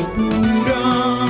Pura. 0.00 1.28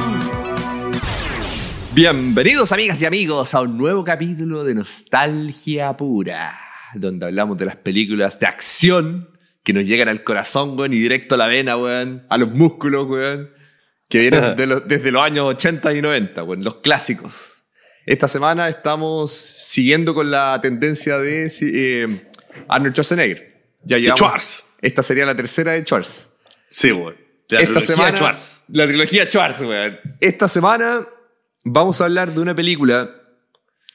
Bienvenidos 1.94 2.70
amigas 2.72 3.02
y 3.02 3.06
amigos 3.06 3.54
a 3.54 3.60
un 3.62 3.76
nuevo 3.76 4.04
capítulo 4.04 4.62
de 4.64 4.74
Nostalgia 4.74 5.96
Pura, 5.96 6.56
donde 6.94 7.26
hablamos 7.26 7.58
de 7.58 7.66
las 7.66 7.76
películas 7.76 8.38
de 8.38 8.46
acción 8.46 9.28
que 9.64 9.72
nos 9.72 9.84
llegan 9.86 10.08
al 10.08 10.22
corazón, 10.24 10.78
weón, 10.78 10.92
y 10.92 10.98
directo 11.00 11.34
a 11.34 11.38
la 11.38 11.46
vena, 11.48 11.76
weón, 11.76 12.24
a 12.28 12.38
los 12.38 12.50
músculos, 12.52 13.08
weón, 13.08 13.50
que 14.08 14.18
vienen 14.18 14.54
de 14.56 14.66
los- 14.66 14.86
desde 14.86 15.10
los 15.10 15.22
años 15.24 15.46
80 15.48 15.92
y 15.94 16.00
90, 16.02 16.42
weón, 16.44 16.62
los 16.64 16.76
clásicos. 16.76 17.64
Esta 18.06 18.26
semana 18.28 18.68
estamos 18.68 19.32
siguiendo 19.32 20.14
con 20.14 20.30
la 20.30 20.58
tendencia 20.62 21.18
de 21.18 21.50
eh, 21.62 22.28
Arnold 22.68 22.94
Schwarzenegger. 22.94 23.60
Ya 23.84 23.98
llevamos- 23.98 24.18
Schwarz. 24.20 24.62
Esta 24.80 25.02
sería 25.02 25.26
la 25.26 25.36
tercera 25.36 25.72
de 25.72 25.82
Schwarz. 25.84 26.28
Sí, 26.70 26.90
weón. 26.92 27.21
La 27.52 27.60
Esta 27.60 27.80
trilogía 27.80 27.94
semana, 27.94 28.16
Schwarz. 28.16 28.64
La 28.68 28.86
trilogía 28.86 29.26
Schwarz, 29.28 29.60
weón. 29.60 29.98
Esta 30.20 30.48
semana 30.48 31.06
vamos 31.64 32.00
a 32.00 32.04
hablar 32.04 32.32
de 32.32 32.40
una 32.40 32.54
película 32.54 33.10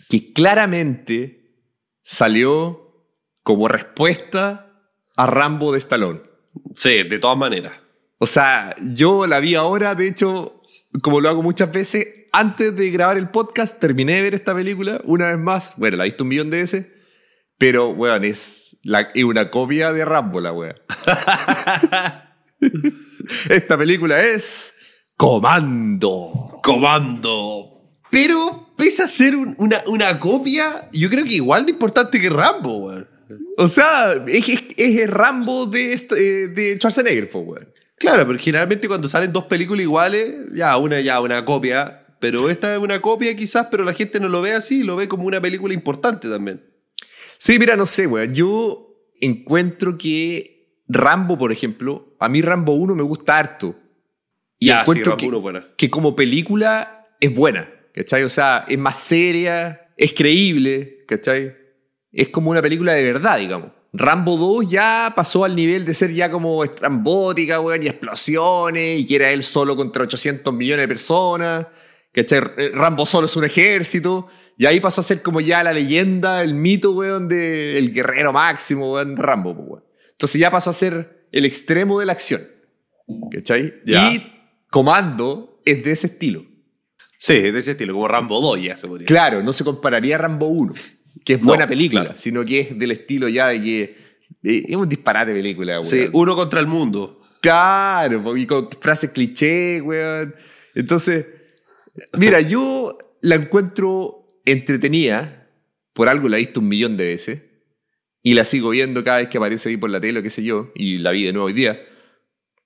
que 0.10 0.32
claramente 0.32 1.56
salió 2.04 3.08
como 3.42 3.68
respuesta 3.68 4.72
a 5.16 5.26
Rambo 5.26 5.72
de 5.72 5.80
Stallone. 5.80 6.22
Sí, 6.76 7.04
de 7.04 7.20
todas 7.20 7.38
maneras. 7.38 7.74
O 8.20 8.28
sea, 8.28 8.76
yo 8.94 9.26
la 9.26 9.40
vi 9.40 9.56
ahora, 9.56 9.96
de 9.96 10.08
hecho, 10.08 10.62
como 11.02 11.20
lo 11.20 11.30
hago 11.30 11.42
muchas 11.42 11.72
veces, 11.72 12.28
antes 12.32 12.76
de 12.76 12.92
grabar 12.92 13.18
el 13.18 13.30
podcast, 13.30 13.80
terminé 13.80 14.16
de 14.16 14.22
ver 14.22 14.36
esta 14.36 14.54
película 14.54 15.02
una 15.04 15.28
vez 15.28 15.40
más. 15.40 15.74
Bueno, 15.78 15.98
la 15.98 16.04
he 16.04 16.10
visto 16.10 16.24
un 16.24 16.30
millón 16.30 16.52
de 16.52 16.58
veces, 16.58 16.94
pero, 17.58 17.90
weón, 17.90 18.24
es, 18.24 18.78
la, 18.84 19.02
es 19.14 19.24
una 19.24 19.50
copia 19.50 19.94
de 19.94 20.06
Rambo, 20.06 20.42
la 20.42 20.54
weón. 20.54 20.76
esta 23.50 23.78
película 23.78 24.24
es 24.24 24.76
Comando. 25.16 26.60
Comando. 26.64 27.74
Pero, 28.10 28.74
pese 28.78 29.04
a 29.04 29.08
ser 29.08 29.36
un- 29.36 29.56
una, 29.58 29.82
una 29.88 30.20
copia, 30.20 30.90
yo 30.94 31.10
creo 31.10 31.24
que 31.26 31.34
igual 31.36 31.66
de 31.66 31.72
importante 31.72 32.20
que 32.22 32.30
Rambo, 32.30 32.78
weón. 32.88 33.08
O 33.58 33.68
sea, 33.68 34.14
es, 34.28 34.48
es- 34.48 34.64
es 34.78 35.00
el 35.02 35.10
Rambo 35.10 35.66
de, 35.66 35.94
este- 35.94 36.16
eh, 36.44 36.48
de 36.48 36.76
Schwarzenegger, 36.78 37.30
po, 37.30 37.40
weón. 37.40 37.68
Claro, 37.98 38.26
pero 38.28 38.38
generalmente 38.40 38.88
cuando 38.88 39.08
salen 39.08 39.34
dos 39.34 39.46
películas 39.46 39.82
iguales, 39.82 40.36
ya 40.54 40.78
una 40.78 41.02
ya 41.02 41.20
una 41.20 41.44
copia. 41.44 42.04
Pero 42.20 42.50
esta 42.50 42.74
es 42.76 42.80
una 42.80 43.00
copia 43.02 43.36
quizás, 43.36 43.68
pero 43.70 43.84
la 43.84 43.94
gente 43.94 44.20
no 44.20 44.28
lo 44.30 44.42
ve 44.42 44.54
así, 44.54 44.84
lo 44.84 44.96
ve 44.96 45.08
como 45.08 45.26
una 45.26 45.42
película 45.42 45.74
importante 45.74 46.30
también. 46.30 46.64
Sí, 47.38 47.60
mira, 47.60 47.76
no 47.76 47.86
sé, 47.86 48.08
weón. 48.08 48.34
Yo 48.34 48.96
encuentro 49.20 49.98
que 49.98 50.57
Rambo, 50.88 51.38
por 51.38 51.52
ejemplo, 51.52 52.16
a 52.20 52.30
mí 52.30 52.42
Rambo 52.42 52.74
1 52.74 52.96
me 52.96 53.04
gusta 53.04 53.38
harto. 53.38 53.76
Y 54.60 54.68
Ya, 54.68 54.86
sí, 54.86 54.92
encuentro 54.92 55.18
Rambo 55.18 55.54
que, 55.54 55.62
que 55.78 55.90
como 55.90 56.16
película 56.16 57.08
es 57.20 57.34
buena, 57.34 57.70
¿cachai? 57.94 58.24
O 58.24 58.30
sea, 58.30 58.66
es 58.68 58.78
más 58.78 58.98
seria, 59.00 59.90
es 59.98 60.14
creíble, 60.14 61.06
¿cachai? 61.08 61.56
Es 62.12 62.30
como 62.30 62.52
una 62.52 62.62
película 62.62 62.94
de 62.94 63.04
verdad, 63.04 63.38
digamos. 63.38 63.72
Rambo 63.94 64.38
2 64.38 64.70
ya 64.70 65.14
pasó 65.16 65.44
al 65.44 65.56
nivel 65.56 65.86
de 65.86 65.94
ser 65.94 66.14
ya 66.14 66.30
como 66.30 66.64
estrambótica, 66.64 67.60
weón, 67.60 67.84
y 67.84 67.88
explosiones, 67.88 69.00
y 69.00 69.06
que 69.06 69.16
era 69.16 69.32
él 69.32 69.44
solo 69.44 69.76
contra 69.76 70.04
800 70.04 70.54
millones 70.54 70.84
de 70.84 70.88
personas, 70.88 71.68
¿cachai? 72.12 72.42
Eh, 72.58 72.72
Rambo 72.74 73.06
solo 73.06 73.26
es 73.26 73.36
un 73.36 73.46
ejército, 73.46 74.28
y 74.58 74.66
ahí 74.66 74.80
pasó 74.80 75.02
a 75.02 75.04
ser 75.04 75.22
como 75.22 75.42
ya 75.42 75.64
la 75.64 75.74
leyenda, 75.74 76.42
el 76.44 76.54
mito, 76.54 76.92
weón, 76.92 77.28
del 77.28 77.92
guerrero 77.94 78.34
máximo, 78.34 78.94
weón, 78.94 79.16
de 79.16 79.22
Rambo, 79.22 79.56
pues, 79.56 79.68
weón. 79.70 79.87
Entonces 80.18 80.42
ya 80.42 80.50
pasó 80.50 80.72
a 80.72 80.74
ser 80.74 81.28
el 81.32 81.46
extremo 81.46 82.00
de 82.00 82.08
la 82.08 82.14
acción, 82.14 82.42
¿cachai? 83.32 83.76
Ya. 83.86 84.12
Y 84.12 84.34
Comando 84.72 85.62
es 85.64 85.84
de 85.84 85.92
ese 85.92 86.08
estilo. 86.08 86.44
Sí, 87.20 87.40
de 87.40 87.60
ese 87.60 87.72
estilo, 87.72 87.94
como 87.94 88.08
Rambo 88.08 88.42
2 88.42 88.62
ya 88.64 88.78
se 88.78 88.88
podría. 88.88 89.06
Claro, 89.06 89.44
no 89.44 89.54
se 89.54 89.64
compararía 89.64 90.16
a 90.16 90.18
Rambo 90.20 90.48
1, 90.48 90.74
que 91.24 91.34
es 91.34 91.40
No, 91.42 91.46
buena 91.48 91.68
película, 91.68 92.02
claro. 92.02 92.18
sino 92.18 92.44
que 92.44 92.60
es 92.62 92.78
del 92.78 92.92
estilo 92.92 93.28
ya 93.30 93.48
de 93.48 93.62
que 93.62 93.98
es 94.44 94.76
un 94.76 94.90
disparate 94.90 95.32
de 95.34 95.38
película, 95.40 95.74
weón. 95.74 95.86
Sí, 95.86 96.08
uno 96.14 96.36
contra 96.36 96.60
el 96.60 96.68
mundo. 96.68 97.22
Claro, 97.42 98.36
y 98.36 98.46
con 98.48 98.70
frases 98.82 99.12
cliché, 99.12 99.82
weón. 99.82 100.34
Entonces, 100.76 101.26
mira, 102.18 102.42
yo 102.42 102.98
la 103.22 103.36
encuentro 103.36 104.28
entretenida, 104.46 105.48
por 105.94 106.10
algo 106.10 106.28
la 106.30 106.38
he 106.38 106.40
visto 106.40 106.60
un 106.60 106.68
millón 106.68 106.98
de 106.98 107.06
veces, 107.06 107.44
y 108.24 108.34
la 108.34 108.44
sigo 108.44 108.70
viendo 108.72 109.04
cada 109.04 109.18
vez 109.18 109.28
que 109.28 109.38
aparece 109.38 109.70
ahí 109.70 109.78
por 109.78 109.90
la 109.90 110.00
tele 110.02 110.20
o 110.20 110.24
qué 110.24 110.30
sé 110.30 110.44
yo, 110.44 110.72
y 110.76 110.98
la 110.98 111.12
vi 111.12 111.24
de 111.24 111.34
nuevo 111.34 111.48
hoy 111.48 111.54
día, 111.54 111.80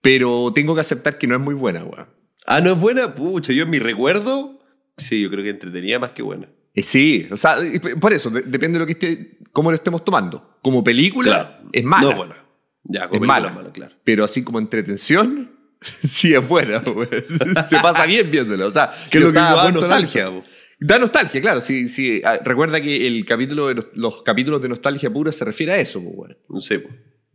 pero 0.02 0.52
tengo 0.54 0.74
que 0.76 0.82
aceptar 0.82 1.18
que 1.18 1.28
no 1.28 1.36
es 1.36 1.42
muy 1.42 1.54
buena, 1.54 1.84
weón. 1.84 2.08
Ah, 2.48 2.60
¿no 2.62 2.72
es 2.72 2.80
buena? 2.80 3.14
Pucha, 3.14 3.54
yo 3.54 3.64
en 3.64 3.70
mi 3.70 3.80
recuerdo, 3.80 4.60
sí, 4.98 5.22
yo 5.22 5.30
creo 5.30 5.44
que 5.44 5.50
entretenía 5.52 6.00
más 6.00 6.12
que 6.12 6.24
buena. 6.24 6.48
Eh, 6.74 6.82
Sí, 6.84 7.28
o 7.32 7.38
sea, 7.38 7.58
por 8.00 8.14
eso, 8.14 8.30
de- 8.32 8.42
depende 8.44 8.78
de 8.78 8.80
lo 8.80 8.86
que 8.88 8.94
esté, 8.94 9.38
cómo 9.52 9.70
lo 9.70 9.76
estemos 9.76 10.04
tomando. 10.04 10.58
Como 10.64 10.84
película, 10.84 11.30
Claro. 11.60 11.70
es 11.72 11.84
mala. 11.84 12.04
No 12.04 12.10
es 12.12 12.18
buena. 12.18 12.36
Ya, 12.84 13.02
como 13.08 13.16
Es 13.24 13.30
película 13.30 13.54
mala. 13.54 13.72
claro. 13.72 13.96
Pero 14.04 14.24
así 14.24 14.44
como 14.44 14.58
entretención, 14.58 15.52
sí 15.82 16.34
es 16.34 16.48
buena. 16.48 16.80
güey. 16.80 17.08
Se 17.70 17.78
pasa 17.80 18.06
bien 18.08 18.32
viéndolo. 18.32 18.66
O 18.66 18.72
sea, 18.72 18.92
Que 19.12 19.20
es 19.20 19.24
lo 19.24 19.30
que 19.32 19.40
da 19.40 19.72
nostalgia. 19.72 20.28
alza. 20.28 20.48
Da 20.84 20.98
nostalgia, 20.98 21.40
claro. 21.42 21.62
Sí, 21.62 21.88
sí. 21.90 22.22
Ah, 22.26 22.40
Recuerda 22.44 22.82
que 22.82 23.06
el 23.06 23.24
capítulo 23.24 23.68
de 23.68 23.84
los 23.94 24.24
capítulos 24.24 24.62
de 24.64 24.70
nostalgia 24.70 25.12
pura 25.14 25.32
se 25.32 25.46
refiere 25.46 25.74
a 25.74 25.80
eso, 25.80 26.02
pues, 26.02 26.16
güey. 26.16 26.36
No 26.50 26.60
sé. 26.60 26.80
po. 26.80 26.90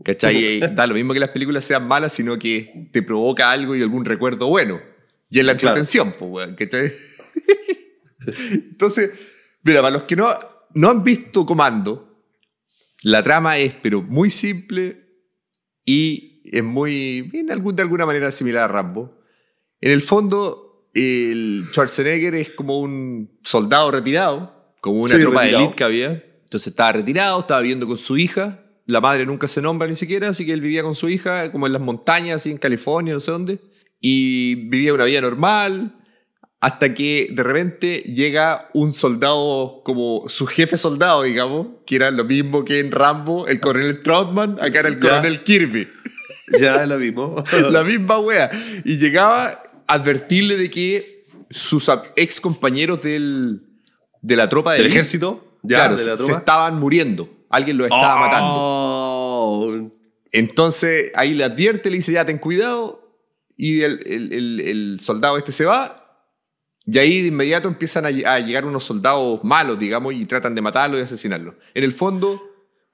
¿Cachai? 0.05 0.37
Y 0.37 0.61
da 0.61 0.87
lo 0.87 0.95
mismo 0.95 1.15
que 1.15 1.21
las 1.21 1.31
películas 1.31 1.65
sean 1.65 1.87
malas, 1.87 2.13
sino 2.13 2.37
que 2.37 2.89
te 2.93 3.03
provoca 3.03 3.51
algo 3.51 3.75
y 3.77 3.83
algún 3.83 4.05
recuerdo 4.05 4.49
bueno. 4.49 4.81
Y 5.31 5.39
en 5.39 5.47
la 5.47 5.57
Claro. 5.57 5.77
entretención, 5.77 6.15
pues, 6.19 6.31
weón, 6.31 6.55
¿cachai? 6.57 6.93
Entonces, 8.53 9.11
mira, 9.63 9.81
para 9.81 9.93
los 9.93 10.03
que 10.05 10.17
no, 10.17 10.29
no 10.75 10.91
han 10.91 11.03
visto 11.05 11.47
Comando, 11.47 12.25
la 13.03 13.23
trama 13.23 13.59
es, 13.59 13.75
pero 13.75 14.03
muy 14.03 14.31
simple 14.31 15.05
y 15.85 16.43
es 16.45 16.63
muy, 16.65 17.31
en 17.33 17.51
algún, 17.53 17.77
de 17.77 17.83
alguna 17.83 18.07
manera 18.07 18.31
similar 18.31 18.65
a 18.65 18.69
Rambo. 18.69 19.21
En 19.81 19.93
el 19.93 20.03
fondo, 20.03 20.66
el 20.97 21.65
Schwarzenegger 21.71 22.35
es 22.35 22.51
como 22.51 22.81
un 22.81 23.39
soldado 23.43 23.91
retirado, 23.91 24.73
como 24.81 25.03
una 25.03 25.15
Sí, 25.17 25.21
tropa 25.21 25.41
de 25.41 25.47
retirado. 25.47 25.65
élite 25.65 25.77
que 25.77 25.85
había. 25.85 26.25
Entonces 26.45 26.69
estaba 26.69 26.93
retirado, 26.93 27.41
estaba 27.41 27.61
viviendo 27.61 27.87
con 27.87 27.99
su 27.99 28.17
hija. 28.17 28.63
La 28.87 29.01
madre 29.01 29.27
nunca 29.27 29.49
se 29.49 29.61
nombra 29.61 29.89
ni 29.89 29.97
siquiera, 29.97 30.29
así 30.29 30.47
que 30.47 30.53
él 30.53 30.61
vivía 30.61 30.83
con 30.83 30.95
su 30.95 31.09
hija, 31.09 31.51
como 31.51 31.67
en 31.67 31.73
las 31.73 31.83
montañas, 31.83 32.37
así 32.37 32.51
en 32.53 32.59
California, 32.59 33.15
no 33.15 33.21
sé 33.21 33.33
dónde. 33.33 33.59
Y 34.01 34.55
vivía 34.69 34.95
una 34.95 35.05
vida 35.05 35.21
normal, 35.21 35.97
hasta 36.61 36.95
que 36.95 37.29
de 37.33 37.43
repente 37.43 37.99
llega 37.99 38.69
un 38.75 38.93
soldado 38.93 39.83
como 39.85 40.25
su 40.29 40.47
jefe 40.47 40.77
soldado, 40.79 41.25
digamos, 41.25 41.67
que 41.85 41.97
era 41.97 42.11
lo 42.13 42.25
mismo 42.25 42.65
que 42.65 42.79
en 42.79 42.93
Rambo, 42.93 43.49
el 43.49 43.59
coronel 43.61 44.03
Troutman, 44.03 44.57
acá 44.61 44.81
era 44.81 44.89
el 44.89 44.97
Ya. 45.01 45.09
coronel 45.11 45.43
Kirby. 45.43 45.89
Ya 46.61 46.87
lo 46.87 46.97
vimos. 46.97 47.43
la 47.73 47.83
misma 47.83 48.21
wea. 48.21 48.51
Y 48.85 48.99
llegaba 48.99 49.63
advertirle 49.87 50.57
de 50.57 50.71
que 50.71 51.27
sus 51.51 51.91
ex 52.17 52.41
compañeros 52.41 53.01
del, 53.03 53.63
de 54.23 54.37
la 54.37 54.49
tropa 54.49 54.73
¿Del 54.75 54.87
ejército? 54.87 55.59
Ya, 55.63 55.77
claro, 55.89 55.97
de 55.97 56.07
la 56.07 56.17
se 56.17 56.33
estaban 56.33 56.79
muriendo. 56.79 57.29
Alguien 57.51 57.79
los 57.79 57.87
estaba 57.87 58.21
matando. 58.21 58.49
Oh. 58.51 59.91
Entonces 60.33 61.13
ahí 61.15 61.35
le 61.35 61.45
advierte, 61.45 61.91
le 61.91 61.97
dice, 61.97 62.13
ya 62.13 62.25
ten 62.25 62.39
cuidado. 62.39 63.03
Y 63.57 63.83
el, 63.83 64.01
el- 64.07 64.33
el- 64.33 64.61
el 64.61 65.01
soldado 65.01 65.39
este 65.39 65.53
se 65.53 65.65
va. 65.65 66.03
Y 66.87 66.99
ahí 66.99 67.23
de 67.23 67.29
inmediato 67.29 67.69
empiezan 67.69 68.05
a, 68.05 68.09
a 68.09 68.39
llegar 68.41 68.65
unos 68.65 68.85
soldados 68.85 69.41
malos, 69.43 69.79
digamos, 69.79 70.15
y 70.15 70.25
tratan 70.27 70.55
de 70.55 70.63
matarlo 70.63 70.99
y 70.99 71.03
asesinarlo. 71.03 71.57
En 71.75 71.83
el 71.85 71.93
fondo, 71.93 72.41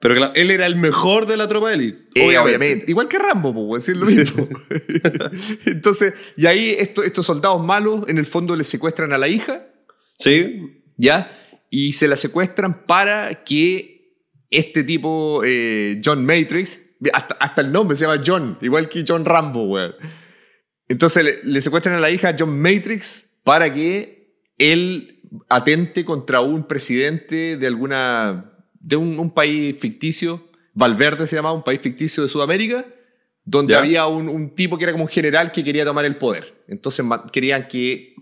Pero 0.03 0.15
claro, 0.15 0.33
él 0.35 0.51
era 0.51 0.65
el 0.67 0.75
mejor 0.75 1.25
de 1.25 1.37
la 1.37 1.47
tropa 1.47 1.69
de 1.69 1.75
élite. 1.75 2.03
Eh, 2.13 2.37
obviamente. 2.37 2.85
Igual 2.89 3.07
que 3.07 3.17
Rambo, 3.17 3.53
pues, 3.69 3.89
es 3.89 3.95
lo 3.97 4.05
mismo. 4.05 4.47
Entonces, 5.65 6.13
y 6.37 6.45
ahí 6.45 6.75
esto- 6.77 7.03
estos 7.03 7.25
soldados 7.25 7.63
malos, 7.65 8.03
en 8.07 8.17
el 8.17 8.25
fondo, 8.25 8.55
le 8.55 8.63
secuestran 8.63 9.13
a 9.13 9.17
la 9.17 9.27
hija, 9.27 9.65
Sí. 10.19 10.83
¿ya? 10.97 11.31
Y 11.69 11.93
se 11.93 12.07
la 12.07 12.17
secuestran 12.17 12.85
para 12.85 13.43
que 13.43 14.19
este 14.51 14.83
tipo, 14.83 15.41
eh, 15.43 15.99
John 16.03 16.23
Matrix, 16.25 16.97
hasta, 17.11 17.33
hasta 17.35 17.61
el 17.61 17.71
nombre 17.71 17.97
se 17.97 18.05
llama 18.05 18.21
John, 18.23 18.57
igual 18.61 18.87
que 18.89 19.03
John 19.07 19.25
Rambo, 19.25 19.63
weón. 19.63 19.95
Entonces 20.87 21.23
le, 21.23 21.39
le 21.43 21.61
secuestran 21.61 21.95
a 21.95 21.99
la 21.99 22.11
hija 22.11 22.35
John 22.37 22.59
Matrix 22.61 23.39
para 23.43 23.73
que 23.73 24.37
él 24.59 25.21
atente 25.49 26.05
contra 26.05 26.41
un 26.41 26.67
presidente 26.67 27.57
de 27.57 27.65
alguna 27.67 28.52
de 28.83 28.95
un, 28.95 29.17
un 29.19 29.33
país 29.33 29.75
ficticio, 29.79 30.47
Valverde 30.73 31.25
se 31.27 31.35
llamaba, 31.35 31.55
un 31.55 31.63
país 31.63 31.79
ficticio 31.81 32.23
de 32.23 32.29
Sudamérica, 32.29 32.85
donde 33.45 33.73
Ya. 33.73 33.79
había 33.79 34.07
un, 34.07 34.29
un 34.29 34.55
tipo 34.55 34.77
que 34.77 34.83
era 34.83 34.91
como 34.91 35.05
un 35.05 35.09
general 35.09 35.51
que 35.51 35.63
quería 35.63 35.85
tomar 35.85 36.05
el 36.05 36.17
poder. 36.17 36.53
Entonces 36.67 37.05
querían 37.31 37.67
que 37.67 38.15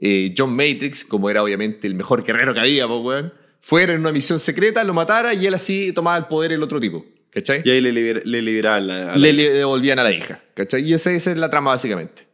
eh, 0.00 0.34
John 0.36 0.50
Matrix, 0.54 1.04
como 1.04 1.30
era 1.30 1.42
obviamente 1.42 1.86
el 1.86 1.94
mejor 1.94 2.24
guerrero 2.24 2.52
que 2.54 2.60
había, 2.60 2.86
pues, 2.88 3.00
weón, 3.02 3.32
fuera 3.60 3.92
en 3.94 4.00
una 4.00 4.12
misión 4.12 4.38
secreta, 4.40 4.82
lo 4.84 4.92
matara 4.94 5.34
y 5.34 5.46
él 5.46 5.54
así 5.54 5.92
tomaba 5.92 6.16
el 6.18 6.26
poder 6.26 6.52
el 6.52 6.62
otro 6.62 6.80
tipo. 6.80 7.04
¿Cachai? 7.30 7.62
Y 7.64 7.70
ahí 7.70 7.80
le, 7.80 7.92
le 8.24 8.42
liberaban 8.42 8.86
la, 8.86 9.02
a 9.04 9.06
la- 9.12 9.16
le, 9.16 9.32
le 9.32 9.50
devolvían 9.50 9.98
a 9.98 10.04
la 10.04 10.12
hija. 10.12 10.40
¿cachai? 10.54 10.82
Y 10.84 10.94
esa, 10.94 11.10
esa 11.12 11.30
es 11.32 11.36
la 11.36 11.50
trama 11.50 11.70
básicamente. 11.72 12.26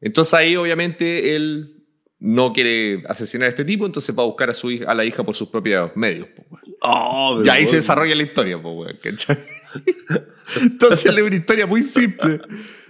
Entonces 0.00 0.34
ahí 0.34 0.56
obviamente 0.56 1.36
él 1.36 1.81
no 2.24 2.52
quiere 2.52 3.02
asesinar 3.08 3.46
a 3.46 3.48
este 3.50 3.64
tipo, 3.64 3.84
entonces 3.84 4.16
va 4.16 4.22
a 4.22 4.26
buscar 4.26 4.48
a, 4.48 4.54
su 4.54 4.70
hija, 4.70 4.88
a 4.88 4.94
la 4.94 5.04
hija 5.04 5.24
por 5.24 5.34
sus 5.34 5.48
propios 5.48 5.90
medios. 5.96 6.28
po. 6.28 6.44
Oh, 6.82 7.42
Y 7.44 7.48
ahí 7.48 7.66
se 7.66 7.76
desarrolla 7.76 8.14
la 8.14 8.22
historia. 8.22 8.60
¿cachai? 9.02 9.38
Entonces 10.60 11.06
es 11.06 11.18
una 11.22 11.34
historia 11.34 11.66
muy 11.66 11.82
simple. 11.82 12.40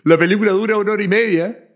La 0.05 0.19
película 0.19 0.53
dura 0.53 0.77
una 0.77 0.93
hora 0.93 1.03
y 1.03 1.09
media, 1.09 1.69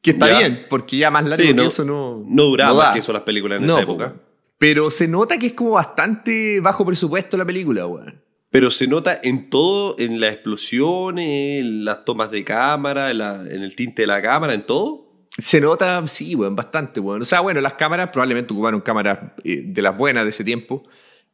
que 0.00 0.10
está 0.12 0.28
Ya. 0.28 0.38
bien, 0.38 0.66
porque 0.68 0.96
ya 0.96 1.10
más 1.10 1.24
largo 1.24 1.44
Sí, 1.44 1.54
que 1.54 1.64
eso 1.64 1.84
no. 1.84 2.24
No 2.26 2.44
duraba 2.44 2.70
no 2.72 2.78
más 2.78 2.92
que 2.94 3.00
eso 3.00 3.12
las 3.12 3.22
películas 3.22 3.60
en 3.60 3.66
No, 3.66 3.76
esa 3.76 3.86
po, 3.86 3.92
época. 3.92 4.16
Pero 4.58 4.90
se 4.90 5.06
nota 5.06 5.38
que 5.38 5.46
es 5.48 5.52
como 5.52 5.72
bastante 5.72 6.60
bajo 6.60 6.84
presupuesto 6.86 7.36
la 7.36 7.44
película, 7.44 7.86
weón. 7.86 8.22
Pero 8.50 8.70
se 8.70 8.86
nota 8.88 9.20
en 9.22 9.50
todo, 9.50 9.96
en 9.98 10.18
las 10.20 10.32
explosiones, 10.34 11.60
en 11.60 11.84
las 11.84 12.04
tomas 12.04 12.30
de 12.30 12.42
cámara, 12.44 13.10
en, 13.10 13.18
la- 13.18 13.42
en 13.48 13.62
el 13.62 13.76
tinte 13.76 14.02
de 14.02 14.06
la 14.08 14.22
cámara, 14.22 14.54
en 14.54 14.64
todo. 14.64 15.05
Se 15.38 15.60
nota, 15.60 16.06
sí, 16.06 16.34
weón, 16.34 16.56
bastante, 16.56 17.00
weón. 17.00 17.22
O 17.22 17.24
sea, 17.24 17.40
bueno, 17.40 17.60
las 17.60 17.74
cámaras 17.74 18.10
probablemente 18.10 18.54
ocuparon 18.54 18.80
cámaras 18.80 19.32
eh, 19.44 19.62
de 19.66 19.82
las 19.82 19.96
buenas 19.96 20.24
de 20.24 20.30
ese 20.30 20.44
tiempo. 20.44 20.82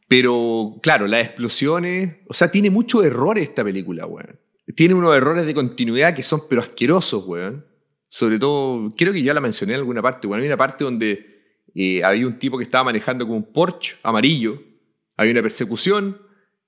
Pero, 0.08 0.78
claro, 0.82 1.06
las 1.06 1.26
explosiones. 1.26 2.16
O 2.28 2.34
sea, 2.34 2.50
tiene 2.50 2.70
muchos 2.70 3.04
errores 3.04 3.48
esta 3.48 3.62
película, 3.64 4.06
weón. 4.06 4.38
Tiene 4.74 4.94
unos 4.94 5.16
errores 5.16 5.46
de 5.46 5.54
continuidad 5.54 6.14
que 6.14 6.22
son, 6.22 6.40
pero 6.48 6.60
asquerosos, 6.60 7.26
weón. 7.26 7.66
Sobre 8.08 8.38
todo, 8.38 8.90
creo 8.96 9.12
que 9.12 9.22
ya 9.22 9.34
la 9.34 9.40
mencioné 9.40 9.74
en 9.74 9.80
alguna 9.80 10.02
parte, 10.02 10.26
weón. 10.26 10.40
Hay 10.40 10.48
una 10.48 10.56
parte 10.56 10.84
donde 10.84 11.32
eh, 11.74 12.02
había 12.04 12.26
un 12.26 12.38
tipo 12.38 12.58
que 12.58 12.64
estaba 12.64 12.84
manejando 12.84 13.24
como 13.24 13.38
un 13.38 13.52
Porsche 13.52 13.96
amarillo. 14.02 14.60
Hay 15.16 15.30
una 15.30 15.42
persecución 15.42 16.20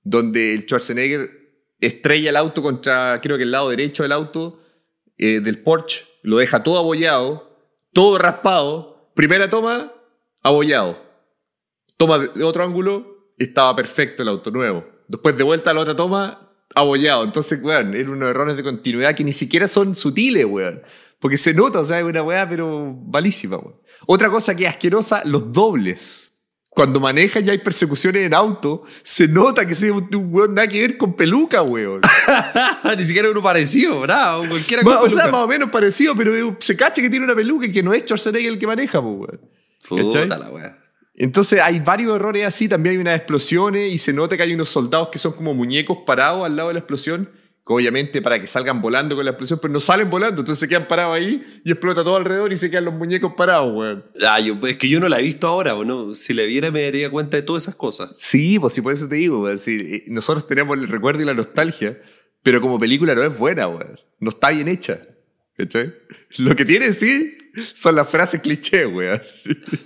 donde 0.03 0.53
el 0.53 0.61
Schwarzenegger 0.61 1.29
estrella 1.81 2.29
el 2.29 2.37
auto 2.37 2.61
contra, 2.61 3.19
creo 3.21 3.37
que 3.37 3.43
el 3.43 3.51
lado 3.51 3.69
derecho 3.69 4.03
del 4.03 4.11
auto 4.11 4.61
eh, 5.17 5.39
del 5.39 5.59
Porsche, 5.59 6.05
lo 6.25 6.37
deja 6.37 6.63
todo 6.63 6.79
abollado, 6.79 7.55
todo 7.93 8.17
raspado. 8.17 9.11
Primera 9.13 9.49
toma, 9.49 9.93
abollado. 10.41 10.97
Toma 11.97 12.17
de 12.17 12.43
otro 12.43 12.63
ángulo, 12.63 13.33
estaba 13.37 13.75
perfecto 13.75 14.23
el 14.23 14.29
auto 14.29 14.49
nuevo. 14.51 14.85
Después 15.07 15.37
de 15.37 15.43
vuelta 15.43 15.69
a 15.69 15.73
la 15.73 15.81
otra 15.81 15.95
toma, 15.95 16.51
abollado. 16.73 17.23
Entonces, 17.23 17.63
weón, 17.63 17.93
eran 17.93 18.09
unos 18.09 18.29
errores 18.29 18.57
de 18.57 18.63
continuidad 18.63 19.15
que 19.15 19.23
ni 19.23 19.33
siquiera 19.33 19.67
son 19.67 19.93
sutiles, 19.93 20.45
weón. 20.45 20.81
Porque 21.19 21.37
se 21.37 21.53
nota, 21.53 21.79
o 21.79 21.85
sea, 21.85 21.99
es 21.99 22.03
una 22.03 22.23
weá, 22.23 22.49
pero 22.49 22.97
malísima, 23.07 23.57
weón. 23.57 23.79
Otra 24.07 24.29
cosa 24.31 24.55
que 24.55 24.63
es 24.63 24.69
asquerosa, 24.69 25.21
los 25.25 25.53
dobles. 25.53 26.34
Cuando 26.75 26.99
maneja 26.99 27.39
y 27.39 27.49
hay 27.49 27.59
persecuciones 27.59 28.23
en 28.23 28.33
auto, 28.33 28.83
se 29.01 29.29
nota 29.29 29.65
que 29.65 29.73
ese 29.73 29.87
es 29.87 29.93
un 29.93 30.13
un 30.13 30.33
weón 30.33 30.53
nada 30.53 30.67
que 30.67 30.81
ver 30.81 30.97
con 30.97 31.15
peluca, 31.15 31.63
weón. 31.63 32.01
Ni 32.97 33.05
siquiera 33.05 33.31
uno 33.31 33.41
parecido, 33.41 34.01
¿verdad? 34.01 34.41
O 34.41 34.49
cualquiera 34.49 34.83
con 34.83 34.97
o 34.97 35.09
sea, 35.09 35.27
más 35.27 35.41
o 35.41 35.47
menos 35.47 35.69
parecido, 35.69 36.13
pero 36.15 36.57
se 36.59 36.75
cacha 36.75 37.01
que 37.01 37.09
tiene 37.09 37.23
una 37.23 37.33
peluca 37.33 37.65
y 37.65 37.71
que 37.71 37.81
no 37.81 37.93
es 37.93 38.03
Schwarzenegger 38.03 38.51
el 38.51 38.59
que 38.59 38.67
maneja, 38.67 39.01
pues, 39.01 39.15
weón. 39.15 39.39
Puta 39.87 40.25
la 40.37 40.49
wea. 40.49 40.77
Entonces 41.17 41.61
hay 41.61 41.79
varios 41.79 42.13
errores 42.13 42.45
así, 42.45 42.67
también 42.67 42.95
hay 42.95 43.01
unas 43.01 43.17
explosiones 43.17 43.93
y 43.93 43.97
se 43.97 44.11
nota 44.11 44.35
que 44.35 44.43
hay 44.43 44.53
unos 44.53 44.67
soldados 44.69 45.07
que 45.09 45.17
son 45.17 45.31
como 45.31 45.53
muñecos 45.53 45.99
parados 46.05 46.45
al 46.45 46.57
lado 46.57 46.67
de 46.69 46.73
la 46.73 46.79
explosión, 46.81 47.29
obviamente 47.67 48.21
para 48.21 48.39
que 48.39 48.47
salgan 48.47 48.81
volando 48.81 49.15
con 49.15 49.25
la 49.25 49.31
explosión, 49.31 49.59
pero 49.61 49.73
no 49.73 49.79
salen 49.79 50.09
volando, 50.09 50.41
entonces 50.41 50.59
se 50.59 50.67
quedan 50.67 50.87
parados 50.87 51.15
ahí 51.15 51.43
y 51.63 51.71
explota 51.71 52.03
todo 52.03 52.15
alrededor 52.15 52.53
y 52.53 52.57
se 52.57 52.69
quedan 52.69 52.85
los 52.85 52.93
muñecos 52.93 53.33
parados, 53.35 53.73
weón. 53.73 54.05
Ah, 54.25 54.39
yo, 54.39 54.55
es 54.67 54.77
que 54.77 54.87
yo 54.87 54.99
no 54.99 55.09
la 55.09 55.19
he 55.19 55.23
visto 55.23 55.47
ahora, 55.47 55.75
¿o 55.75 55.83
¿no? 55.83 56.13
Si 56.13 56.33
la 56.33 56.43
viera 56.43 56.69
me 56.69 56.83
daría 56.83 57.09
cuenta 57.09 57.37
de 57.37 57.43
todas 57.43 57.63
esas 57.63 57.75
cosas. 57.75 58.11
Sí, 58.15 58.59
pues 58.59 58.73
sí, 58.73 58.81
por 58.81 58.93
eso 58.93 59.07
te 59.07 59.15
digo, 59.15 59.41
weón. 59.41 59.59
sí, 59.59 59.77
eh, 59.81 60.03
nosotros 60.07 60.45
tenemos 60.45 60.77
el 60.77 60.87
recuerdo 60.87 61.23
y 61.23 61.25
la 61.25 61.33
nostalgia, 61.33 61.99
pero 62.43 62.61
como 62.61 62.79
película 62.79 63.15
no 63.15 63.23
es 63.23 63.35
buena, 63.37 63.67
weón. 63.67 63.99
No 64.19 64.29
está 64.29 64.51
bien 64.51 64.67
hecha. 64.67 64.99
¿Cachai? 65.57 65.93
Lo 66.37 66.53
que 66.55 66.65
tiene 66.65 66.91
sí 66.93 67.37
son 67.73 67.95
las 67.95 68.09
frases 68.09 68.41
cliché, 68.41 68.85
weón. 68.85 69.21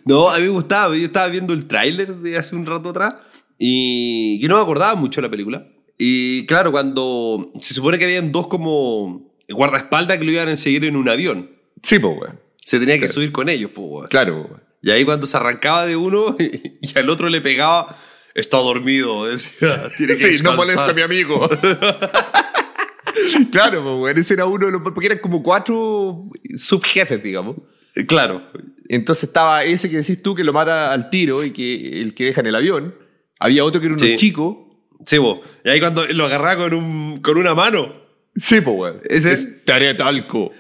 No, 0.06 0.30
a 0.30 0.38
mí 0.38 0.44
me 0.44 0.50
gustaba. 0.50 0.96
Yo 0.98 1.06
estaba 1.06 1.28
viendo 1.28 1.54
el 1.54 1.68
tráiler 1.68 2.16
de 2.16 2.38
hace 2.38 2.56
un 2.56 2.66
rato 2.66 2.90
atrás 2.90 3.16
y 3.58 4.40
yo 4.42 4.50
no 4.50 4.56
me 4.56 4.62
acordaba 4.64 4.96
mucho 4.96 5.22
de 5.22 5.28
la 5.28 5.32
película. 5.32 5.68
Y 6.02 6.46
claro, 6.46 6.72
cuando 6.72 7.52
se 7.60 7.74
supone 7.74 7.98
que 8.00 8.06
habían 8.06 8.32
dos 8.32 8.48
como 8.48 9.34
guardaespaldas 9.50 10.18
que 10.18 10.24
lo 10.24 10.32
iban 10.32 10.48
a 10.50 10.56
seguir 10.56 10.86
en 10.86 10.96
un 10.96 11.10
avión. 11.10 11.52
Sí, 11.84 12.00
pues, 12.00 12.18
weón. 12.18 12.40
Se 12.64 12.80
tenía 12.80 12.96
que 12.96 13.02
Claro. 13.02 13.14
subir 13.14 13.32
con 13.34 13.50
ellos, 13.50 13.72
pues, 13.76 13.88
weón. 13.90 14.08
Claro, 14.08 14.36
weón. 14.44 14.64
Y 14.82 14.92
ahí 14.92 15.04
cuando 15.04 15.28
se 15.28 15.36
arrancaba 15.36 15.86
de 15.86 15.98
uno 15.98 16.38
y 16.40 16.98
al 16.98 17.10
otro 17.10 17.28
le 17.28 17.42
pegaba, 17.42 17.98
está 18.34 18.58
dormido, 18.58 19.26
decía, 19.26 19.90
tiene 19.98 20.16
que 20.16 20.38
Sí, 20.38 20.42
no 20.44 20.56
molesta 20.56 20.88
a 20.90 20.94
mi 20.94 21.02
amigo. 21.02 21.50
claro, 23.52 23.84
pues, 23.84 23.96
weón. 24.02 24.18
Ese 24.18 24.36
era 24.36 24.46
uno 24.46 24.68
de 24.68 24.72
los. 24.72 24.82
Porque 24.82 25.08
eran 25.08 25.20
como 25.20 25.44
cuatro 25.44 26.30
subjefes, 26.56 27.22
digamos. 27.22 27.58
Eh, 27.96 28.06
Claro. 28.06 28.44
Entonces 28.88 29.26
estaba 29.26 29.64
ese 29.66 29.90
que 29.90 29.98
decís 29.98 30.24
tú 30.24 30.34
que 30.34 30.44
lo 30.44 30.52
mata 30.54 30.92
al 30.92 31.10
tiro 31.12 31.44
y 31.44 31.52
que 31.52 32.02
el 32.02 32.16
que 32.16 32.26
deja 32.26 32.42
en 32.42 32.48
el 32.48 32.56
avión. 32.56 32.96
Había 33.40 33.64
otro 33.64 33.80
que 33.80 33.88
era 33.88 33.96
uno 33.96 34.04
Sí. 34.06 34.16
chico. 34.16 34.69
Sí, 35.06 35.18
vos. 35.18 35.40
Y 35.64 35.70
ahí 35.70 35.80
cuando 35.80 36.06
lo 36.08 36.26
agarraba 36.26 36.58
con, 36.64 36.74
un, 36.74 37.22
con 37.22 37.38
una 37.38 37.54
mano, 37.56 37.94
Sí, 38.36 38.62
pues, 38.62 38.76
weón. 38.78 39.02
Ese- 39.10 39.34
es 39.34 39.66
tarea 39.66 39.98
talco. 39.98 40.52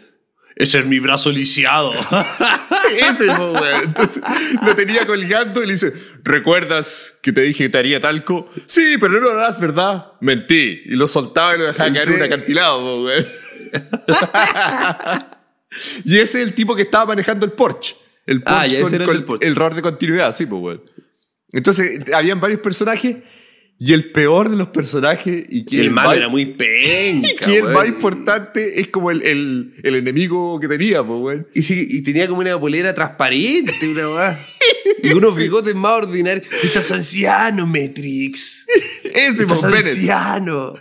ese 0.56 0.80
es 0.80 0.86
mi 0.86 1.00
brazo 1.00 1.31
lisiado. 1.31 1.94
Ese, 3.00 3.27
po, 3.27 3.51
weón. 3.53 3.83
Entonces 3.86 4.21
lo 4.65 4.75
tenía 4.75 5.06
colgando 5.06 5.62
y 5.63 5.68
le 5.68 5.74
dice: 5.74 5.94
¿Recuerdas 6.24 7.13
que 7.21 7.31
te 7.31 7.41
dije 7.41 7.65
que 7.65 7.69
te 7.69 7.77
haría 7.77 8.01
talco? 8.01 8.50
Sí, 8.65 8.95
pero 9.00 9.13
no 9.13 9.19
lo 9.19 9.31
harás, 9.31 9.59
¿verdad? 9.59 10.07
Mentí. 10.19 10.81
Y 10.86 10.95
lo 10.95 11.07
soltaba 11.07 11.56
y 11.56 11.59
lo 11.59 11.65
dejaba 11.68 11.94
caer 11.94 12.07
en 12.07 12.13
Sí. 12.15 12.19
un 12.19 12.24
acantilado, 12.25 12.80
po, 12.81 13.03
weón. 13.06 13.25
y 16.06 16.18
ese 16.18 16.41
es 16.41 16.47
el 16.47 16.56
tipo 16.56 16.75
que 16.75 16.81
estaba 16.83 17.06
manejando 17.07 17.45
el 17.45 17.51
Porsche. 17.53 17.95
El 18.25 18.41
Porsche 18.44 18.59
Ah, 18.59 18.68
ya, 18.68 18.80
ese 18.80 18.83
con, 18.83 18.94
era 18.95 19.03
el 19.03 19.07
con 19.07 19.15
del 19.18 19.25
Porsche. 19.25 19.45
el 19.47 19.51
error 19.53 19.75
de 19.75 19.81
continuidad, 19.81 20.36
sí, 20.36 20.45
pues, 20.45 20.62
weón. 20.62 20.83
Entonces, 21.51 22.12
habían 22.13 22.39
varios 22.39 22.59
personajes 22.62 23.18
y 23.81 23.93
el 23.93 24.11
peor 24.11 24.49
de 24.49 24.57
los 24.57 24.67
personajes 24.69 25.45
y 25.47 25.63
que 25.63 25.77
Y 25.77 25.79
el 25.79 25.91
malo 25.91 26.09
más- 26.09 26.17
era 26.17 26.27
muy 26.27 26.45
penca, 26.47 27.27
y 27.29 27.35
que 27.37 27.57
el 27.59 27.63
más 27.69 27.87
importante 27.87 28.81
es 28.81 28.89
como 28.89 29.09
el, 29.09 29.21
el, 29.23 29.73
el 29.81 29.95
enemigo 29.95 30.59
que 30.59 30.67
teníamos, 30.67 31.21
weón. 31.21 31.45
Y, 31.53 31.63
sí, 31.63 31.87
y 31.89 32.01
tenía 32.03 32.27
como 32.27 32.41
una 32.41 32.59
polera 32.59 32.93
transparente, 32.93 33.73
una 33.89 34.09
weá. 34.09 34.39
Y 35.01 35.13
unos 35.13 35.33
bigotes 35.37 35.73
más 35.75 35.93
ordinarios. 35.93 36.45
Estás 36.61 36.91
anciano, 36.91 37.65
Matrix. 37.65 38.65
Ese, 39.05 39.43
Estás 39.43 39.59
pues, 39.59 39.62
Bennett. 39.71 39.95
anciano. 39.95 40.74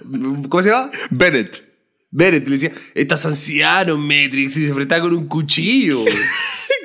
¿Cómo 0.48 0.62
se 0.62 0.70
llama? 0.70 0.90
Bennett. 1.10 1.62
Bennett 2.10 2.48
le 2.48 2.58
decía, 2.58 2.72
estás 2.96 3.24
anciano, 3.26 3.96
Matrix. 3.96 4.56
Y 4.56 4.62
se 4.62 4.68
enfrentaba 4.68 5.02
con 5.02 5.14
un 5.14 5.26
cuchillo. 5.28 6.04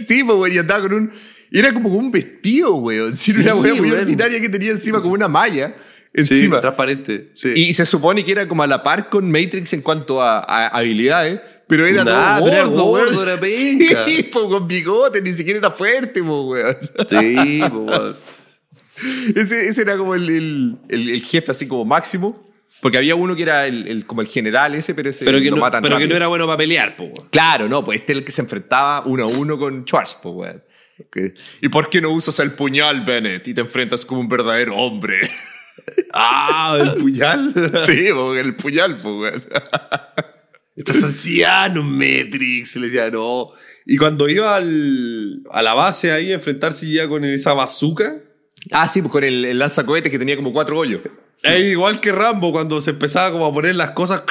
Sí, 0.08 0.24
pues, 0.24 0.38
weón, 0.38 0.54
y 0.54 0.58
andaba 0.58 0.82
con 0.84 0.94
un. 0.94 1.12
Era 1.52 1.72
como 1.74 1.90
un 1.90 2.12
vestido, 2.12 2.76
weón. 2.76 3.16
Sí, 3.16 3.32
una 3.40 3.56
weá 3.56 3.74
muy 3.76 3.90
ordinaria 3.92 4.40
que 4.42 4.50
tenía 4.50 4.72
encima, 4.72 5.00
como 5.00 5.14
una 5.14 5.28
malla 5.28 5.76
Sí, 6.14 6.20
encima. 6.22 6.62
transparente. 6.62 7.32
Sí. 7.34 7.54
y 7.56 7.74
se 7.74 7.86
supone 7.86 8.24
que 8.24 8.32
era 8.34 8.48
como 8.48 8.62
a 8.64 8.68
la 8.68 8.84
par 8.84 9.10
con 9.10 9.32
Matrix 9.32 9.74
en 9.74 9.82
cuanto 9.82 10.22
a, 10.22 10.40
a 10.40 10.68
habilidades, 10.68 11.42
pero 11.68 11.88
era 11.88 12.04
Nah, 12.04 12.38
todo 12.38 12.46
pero 12.46 12.56
era 12.58 12.66
gordo, 12.66 12.84
gordo, 12.86 13.12
weón. 13.18 13.28
era 13.30 13.40
penca. 13.40 14.06
Sí, 14.06 14.24
pues, 14.32 14.46
con 14.46 14.68
bigote, 14.68 15.22
ni 15.22 15.32
siquiera 15.32 15.60
era 15.60 15.72
fuerte, 15.72 16.22
pues, 16.22 16.26
weón. 16.46 16.78
Sí, 17.10 17.62
po, 17.70 17.78
weón. 17.80 18.16
Ese, 19.36 19.68
ese 19.68 19.82
era 19.82 19.98
como 19.98 20.14
el, 20.14 20.30
el, 20.30 20.78
el- 20.90 21.10
el 21.10 21.22
jefe 21.24 21.50
así 21.52 21.68
como 21.68 21.84
máximo. 21.84 22.52
Porque 22.82 22.98
había 22.98 23.16
uno 23.16 23.34
que 23.36 23.44
era 23.44 23.66
el, 23.66 24.06
como 24.06 24.20
el 24.22 24.28
general 24.28 24.76
ese, 24.76 24.94
pero 24.94 25.10
ese 25.10 25.24
Pero, 25.24 25.40
que 25.40 25.50
lo 25.50 25.56
no, 25.56 25.62
matan 25.62 25.82
pero 25.82 25.96
que 25.96 26.02
rápido. 26.04 26.10
no 26.10 26.16
era 26.18 26.28
bueno 26.28 26.46
para 26.46 26.58
pelear, 26.58 26.96
po, 26.98 27.04
weón. 27.06 27.30
Claro, 27.32 27.70
no, 27.70 27.84
pues 27.84 28.02
este 28.02 28.12
es 28.12 28.18
el 28.20 28.24
que 28.26 28.32
se 28.32 28.42
enfrentaba 28.42 29.04
uno 29.06 29.24
a 29.24 29.28
uno 29.28 29.58
con 29.58 29.84
Schwarz, 29.86 30.18
pues, 30.22 30.36
weón. 30.36 30.64
Ok. 31.00 31.18
¿Y 31.62 31.70
por 31.70 31.90
qué 31.90 32.02
no 32.02 32.10
usas 32.12 32.38
el 32.40 32.52
puñal, 32.52 33.04
Bennett, 33.06 33.48
y 33.48 33.54
te 33.54 33.62
enfrentas 33.62 34.06
como 34.06 34.20
un 34.22 34.28
verdadero 34.28 34.76
hombre? 34.76 35.16
Ah, 36.14 36.78
el 36.80 37.02
puñal. 37.02 37.54
sí, 37.86 38.08
el 38.08 38.56
puñal, 38.56 38.98
pues. 38.98 39.36
Estás 40.76 41.04
anciano, 41.04 41.84
Matrix. 41.84 42.76
Le 42.78 42.88
decía, 42.88 43.12
no. 43.12 43.52
Y 43.86 43.98
cuando 43.98 44.28
iba 44.28 44.56
al, 44.56 45.44
a 45.52 45.62
la 45.62 45.74
base 45.74 46.12
ahí 46.12 46.32
a 46.32 46.36
enfrentarse 46.36 46.90
ya 46.90 47.08
con 47.08 47.24
esa 47.26 47.54
bazooka, 47.54 48.22
Ah, 48.72 48.88
sí, 48.88 49.02
pues 49.02 49.12
con 49.12 49.24
el, 49.24 49.44
el 49.46 49.60
lanzacohetes 49.60 50.12
que 50.12 50.20
tenía 50.20 50.36
como 50.36 50.54
cuatro 50.54 50.78
hoyos. 50.78 51.02
Es 51.44 51.64
igual 51.72 52.00
que 52.00 52.12
Rambo 52.12 52.52
cuando 52.52 52.80
se 52.82 52.92
empezaba 52.92 53.32
como 53.32 53.46
a 53.46 53.54
poner 53.54 53.76
las 53.76 53.92
cosas 53.92 54.24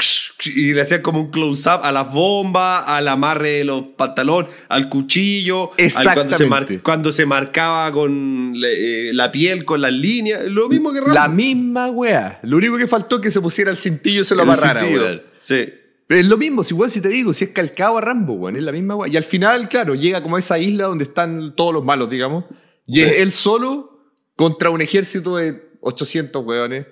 y 0.44 0.72
le 0.72 0.80
hacían 0.80 1.02
como 1.02 1.20
un 1.20 1.30
close-up 1.30 1.80
a 1.82 1.92
las 1.92 2.10
bombas, 2.12 2.84
al 2.86 3.06
amarre 3.08 3.50
de 3.50 3.64
los 3.64 3.82
pantalones, 3.96 4.50
al 4.68 4.88
cuchillo, 4.88 5.70
al 5.72 5.92
cuando, 6.14 6.36
se 6.36 6.46
mar- 6.46 6.62
Exactamente. 6.62 6.78
cuando 6.82 7.12
se 7.12 7.26
marcaba 7.26 7.92
con 7.92 8.54
eh, 8.64 9.10
la 9.12 9.30
piel, 9.30 9.64
con 9.64 9.80
las 9.82 9.92
líneas, 9.92 10.44
lo 10.46 10.68
mismo 10.68 10.92
que 10.92 11.00
Rambo. 11.00 11.14
La 11.14 11.28
misma 11.28 11.90
weá. 11.90 12.40
Lo 12.42 12.56
único 12.56 12.76
que 12.76 12.86
faltó 12.88 13.16
es 13.16 13.22
que 13.22 13.30
se 13.30 13.40
pusiera 13.40 13.70
el 13.70 13.76
cintillo 13.76 14.22
y 14.22 14.24
se 14.24 14.34
lo 14.34 14.42
amarrara, 14.42 14.82
weón. 14.84 15.22
Sí. 15.38 15.68
Pero 16.06 16.20
es 16.20 16.26
lo 16.26 16.36
mismo, 16.36 16.64
si 16.64 16.74
igual 16.74 16.90
si 16.90 17.00
te 17.00 17.08
digo, 17.08 17.32
si 17.32 17.44
es 17.44 17.50
calcado 17.50 17.98
a 17.98 18.00
Rambo, 18.00 18.34
weón, 18.34 18.56
es 18.56 18.62
la 18.64 18.72
misma 18.72 18.96
weá. 18.96 19.10
Y 19.12 19.16
al 19.16 19.24
final, 19.24 19.68
claro, 19.68 19.94
llega 19.94 20.22
como 20.22 20.36
a 20.36 20.38
esa 20.40 20.58
isla 20.58 20.84
donde 20.86 21.04
están 21.04 21.54
todos 21.56 21.72
los 21.72 21.84
malos, 21.84 22.10
digamos. 22.10 22.44
Y 22.86 22.94
Sí. 22.96 23.02
es 23.02 23.12
él 23.18 23.32
solo 23.32 24.10
contra 24.34 24.70
un 24.70 24.80
ejército 24.82 25.36
de 25.36 25.70
800 25.80 26.44
weones. 26.44 26.86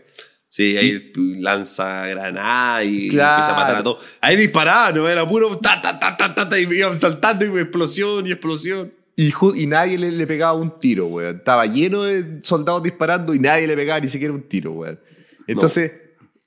Sí, 0.52 0.76
ahí 0.76 1.12
lanza 1.38 2.07
granada 2.09 2.83
y 2.83 3.09
Claro. 3.09 3.35
empieza 3.37 3.52
a 3.52 3.61
matar 3.61 3.76
a 3.76 3.83
todos. 3.85 4.04
Ahí 4.21 4.37
disparaba, 4.37 4.90
no 4.90 5.09
era 5.09 5.26
puro 5.26 5.57
ta, 5.59 5.80
ta, 5.80 5.97
ta, 5.99 6.16
ta, 6.16 6.35
ta, 6.35 6.49
ta, 6.49 6.59
y 6.59 6.64
iban 6.64 6.99
saltando 7.00 7.45
y 7.47 7.61
explosión 7.61 8.26
y 8.26 8.33
explosión. 8.33 8.92
Y, 9.16 9.33
y 9.54 9.66
nadie 9.66 9.97
le, 9.97 10.11
le 10.11 10.26
pegaba 10.26 10.54
un 10.54 10.76
tiro, 10.78 11.07
weón. 11.07 11.37
Estaba 11.37 11.66
lleno 11.66 12.02
de 12.02 12.40
soldados 12.42 12.83
disparando 12.83 13.33
y 13.33 13.38
nadie 13.38 13.66
le 13.69 13.76
pegaba 13.76 14.00
ni 14.00 14.09
siquiera 14.09 14.35
un 14.35 14.42
tiro, 14.42 14.73
weón. 14.73 14.99
Entonces, 15.47 15.92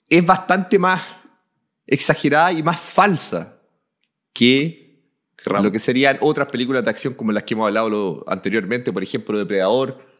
es 0.09 0.25
bastante 0.25 0.77
más 0.77 1.01
exagerada 1.87 2.51
y 2.51 2.61
más 2.61 2.79
falsa 2.81 3.57
que 4.33 4.81
lo 5.61 5.71
que 5.71 5.79
serían 5.79 6.17
otras 6.21 6.49
películas 6.49 6.83
de 6.83 6.89
acción 6.89 7.13
como 7.13 7.31
las 7.31 7.43
que 7.43 7.53
hemos 7.53 7.67
hablado 7.67 8.23
anteriormente, 8.27 8.91
por 8.91 9.03
ejemplo, 9.03 9.37
Depredador. 9.37 10.12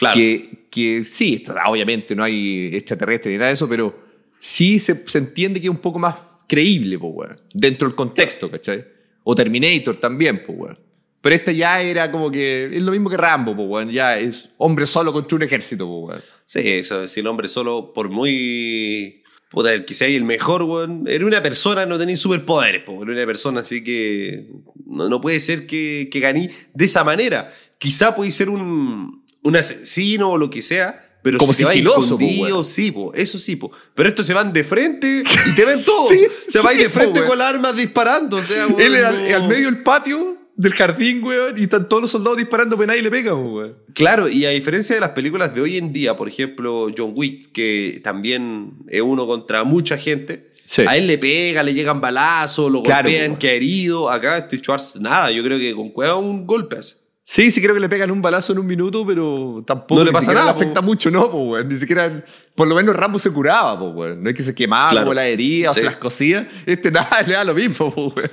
Claro. 0.00 0.16
Que, 0.16 0.66
que 0.70 1.04
sí, 1.04 1.42
obviamente 1.66 2.16
no 2.16 2.24
hay 2.24 2.70
extraterrestre 2.72 3.30
ni 3.30 3.36
nada 3.36 3.48
de 3.48 3.54
eso, 3.54 3.68
pero 3.68 3.96
sí 4.38 4.78
se, 4.78 5.06
se 5.06 5.18
entiende 5.18 5.60
que 5.60 5.66
es 5.66 5.70
un 5.70 5.78
poco 5.80 5.98
más 5.98 6.16
creíble, 6.48 6.96
weón, 6.96 7.40
dentro 7.54 7.86
del 7.86 7.94
contexto, 7.94 8.50
¿cachai? 8.50 8.84
O 9.22 9.34
Terminator 9.34 9.96
también, 9.96 10.42
pues, 10.44 10.58
weón. 10.58 10.78
Pero 11.20 11.34
esta 11.34 11.52
ya 11.52 11.82
era 11.82 12.10
como 12.10 12.30
que 12.30 12.70
es 12.72 12.80
lo 12.80 12.92
mismo 12.92 13.10
que 13.10 13.18
Rambo, 13.18 13.54
pues, 13.54 13.68
weón. 13.68 13.90
Ya 13.90 14.18
es 14.18 14.48
hombre 14.56 14.86
solo 14.86 15.12
contra 15.12 15.36
un 15.36 15.42
ejército, 15.42 15.86
pues, 15.86 16.08
weón. 16.08 16.22
Sí, 16.46 16.60
eso, 16.64 17.06
si 17.06 17.20
el 17.20 17.26
hombre 17.26 17.46
solo, 17.46 17.92
por 17.92 18.08
muy. 18.08 19.22
Puta, 19.50 19.74
el 19.74 19.84
que 19.84 19.94
sea 19.94 20.08
el 20.08 20.24
mejor, 20.24 20.62
weón. 20.62 21.04
Era 21.06 21.26
una 21.26 21.42
persona, 21.42 21.84
no 21.84 21.98
tenía 21.98 22.16
superpoderes, 22.16 22.84
po, 22.84 23.02
era 23.02 23.12
una 23.12 23.26
persona, 23.26 23.60
así 23.60 23.84
que. 23.84 24.46
No, 24.86 25.08
no 25.08 25.20
puede 25.20 25.38
ser 25.38 25.66
que, 25.66 26.08
que 26.10 26.20
gané 26.20 26.50
de 26.72 26.84
esa 26.84 27.04
manera. 27.04 27.52
Quizá 27.78 28.16
puede 28.16 28.30
ser 28.32 28.48
un, 28.48 29.19
un 29.42 29.56
asesino 29.56 30.30
o 30.30 30.38
lo 30.38 30.50
que 30.50 30.62
sea, 30.62 30.98
pero 31.22 31.36
Como 31.38 31.52
si 31.52 31.64
sigiloso, 31.64 32.18
po, 32.18 32.64
sí, 32.64 32.90
po, 32.92 33.12
eso 33.14 33.38
sí, 33.38 33.56
po. 33.56 33.70
Pero 33.94 34.08
estos 34.08 34.26
se 34.26 34.32
van 34.34 34.52
de 34.52 34.64
frente 34.64 35.22
y 35.46 35.54
te 35.54 35.64
ven 35.64 35.78
todos. 35.84 36.10
Sí, 36.10 36.26
se 36.48 36.60
van 36.60 36.76
sí, 36.76 36.82
de 36.82 36.90
frente 36.90 37.20
po, 37.22 37.28
con 37.28 37.40
armas 37.42 37.76
disparando, 37.76 38.38
o 38.38 38.42
sea, 38.42 38.66
Él 38.78 38.92
no- 39.00 39.36
al 39.36 39.48
medio 39.48 39.66
del 39.70 39.82
patio 39.82 40.38
del 40.56 40.74
jardín, 40.74 41.22
weón, 41.24 41.58
y 41.58 41.62
están 41.62 41.88
todos 41.88 42.02
los 42.02 42.10
soldados 42.10 42.36
disparando, 42.36 42.76
pero 42.76 42.86
nadie 42.88 43.00
le 43.02 43.10
pega, 43.10 43.32
pues, 43.32 43.46
weón. 43.52 43.76
Claro, 43.94 44.28
y 44.28 44.44
a 44.44 44.50
diferencia 44.50 44.94
de 44.94 45.00
las 45.00 45.10
películas 45.10 45.54
de 45.54 45.60
hoy 45.62 45.78
en 45.78 45.90
día, 45.92 46.16
por 46.16 46.28
ejemplo, 46.28 46.88
John 46.96 47.12
Wick, 47.14 47.50
que 47.52 48.00
también 48.04 48.72
es 48.88 49.00
uno 49.00 49.26
contra 49.26 49.64
mucha 49.64 49.96
gente, 49.96 50.50
Sí. 50.66 50.82
a 50.86 50.96
él 50.96 51.06
le 51.06 51.18
pega, 51.18 51.62
le 51.64 51.74
llegan 51.74 52.00
balazos, 52.00 52.70
lo 52.70 52.82
Claro, 52.82 53.08
golpean, 53.08 53.36
queda 53.38 53.52
herido. 53.52 54.08
Acá 54.10 54.38
este 54.38 54.58
Schwarz, 54.58 54.96
nada, 55.00 55.30
yo 55.32 55.42
creo 55.42 55.58
que 55.58 55.74
con 55.74 55.90
cueva 55.90 56.16
un 56.16 56.46
golpe 56.46 56.76
hace. 56.76 56.96
Sí, 57.32 57.52
sí 57.52 57.62
creo 57.62 57.74
que 57.74 57.80
le 57.80 57.88
pegan 57.88 58.10
un 58.10 58.20
balazo 58.20 58.52
en 58.52 58.58
un 58.58 58.66
minuto, 58.66 59.06
pero 59.06 59.62
tampoco 59.64 60.00
No 60.00 60.04
le 60.04 60.10
pasa 60.10 60.32
nada, 60.34 60.46
le 60.46 60.50
afecta 60.50 60.80
po. 60.80 60.86
mucho, 60.86 61.12
no, 61.12 61.26
weón. 61.26 61.68
Ni 61.68 61.76
siquiera, 61.76 62.24
por 62.56 62.66
lo 62.66 62.74
menos 62.74 62.96
Rambo 62.96 63.20
se 63.20 63.32
curaba, 63.32 63.74
weón. 63.74 64.20
No 64.20 64.30
es 64.30 64.34
que 64.34 64.42
se 64.42 64.52
quemaba 64.52 64.90
Claro. 64.90 65.04
como 65.06 65.14
la 65.14 65.26
herida 65.26 65.70
o 65.70 65.72
Sí. 65.72 65.78
se 65.80 65.86
las 65.86 65.94
cosía. 65.96 66.48
Este 66.66 66.90
nada, 66.90 67.22
le 67.22 67.34
da 67.34 67.44
lo 67.44 67.54
mismo, 67.54 67.94
weón. 67.96 68.30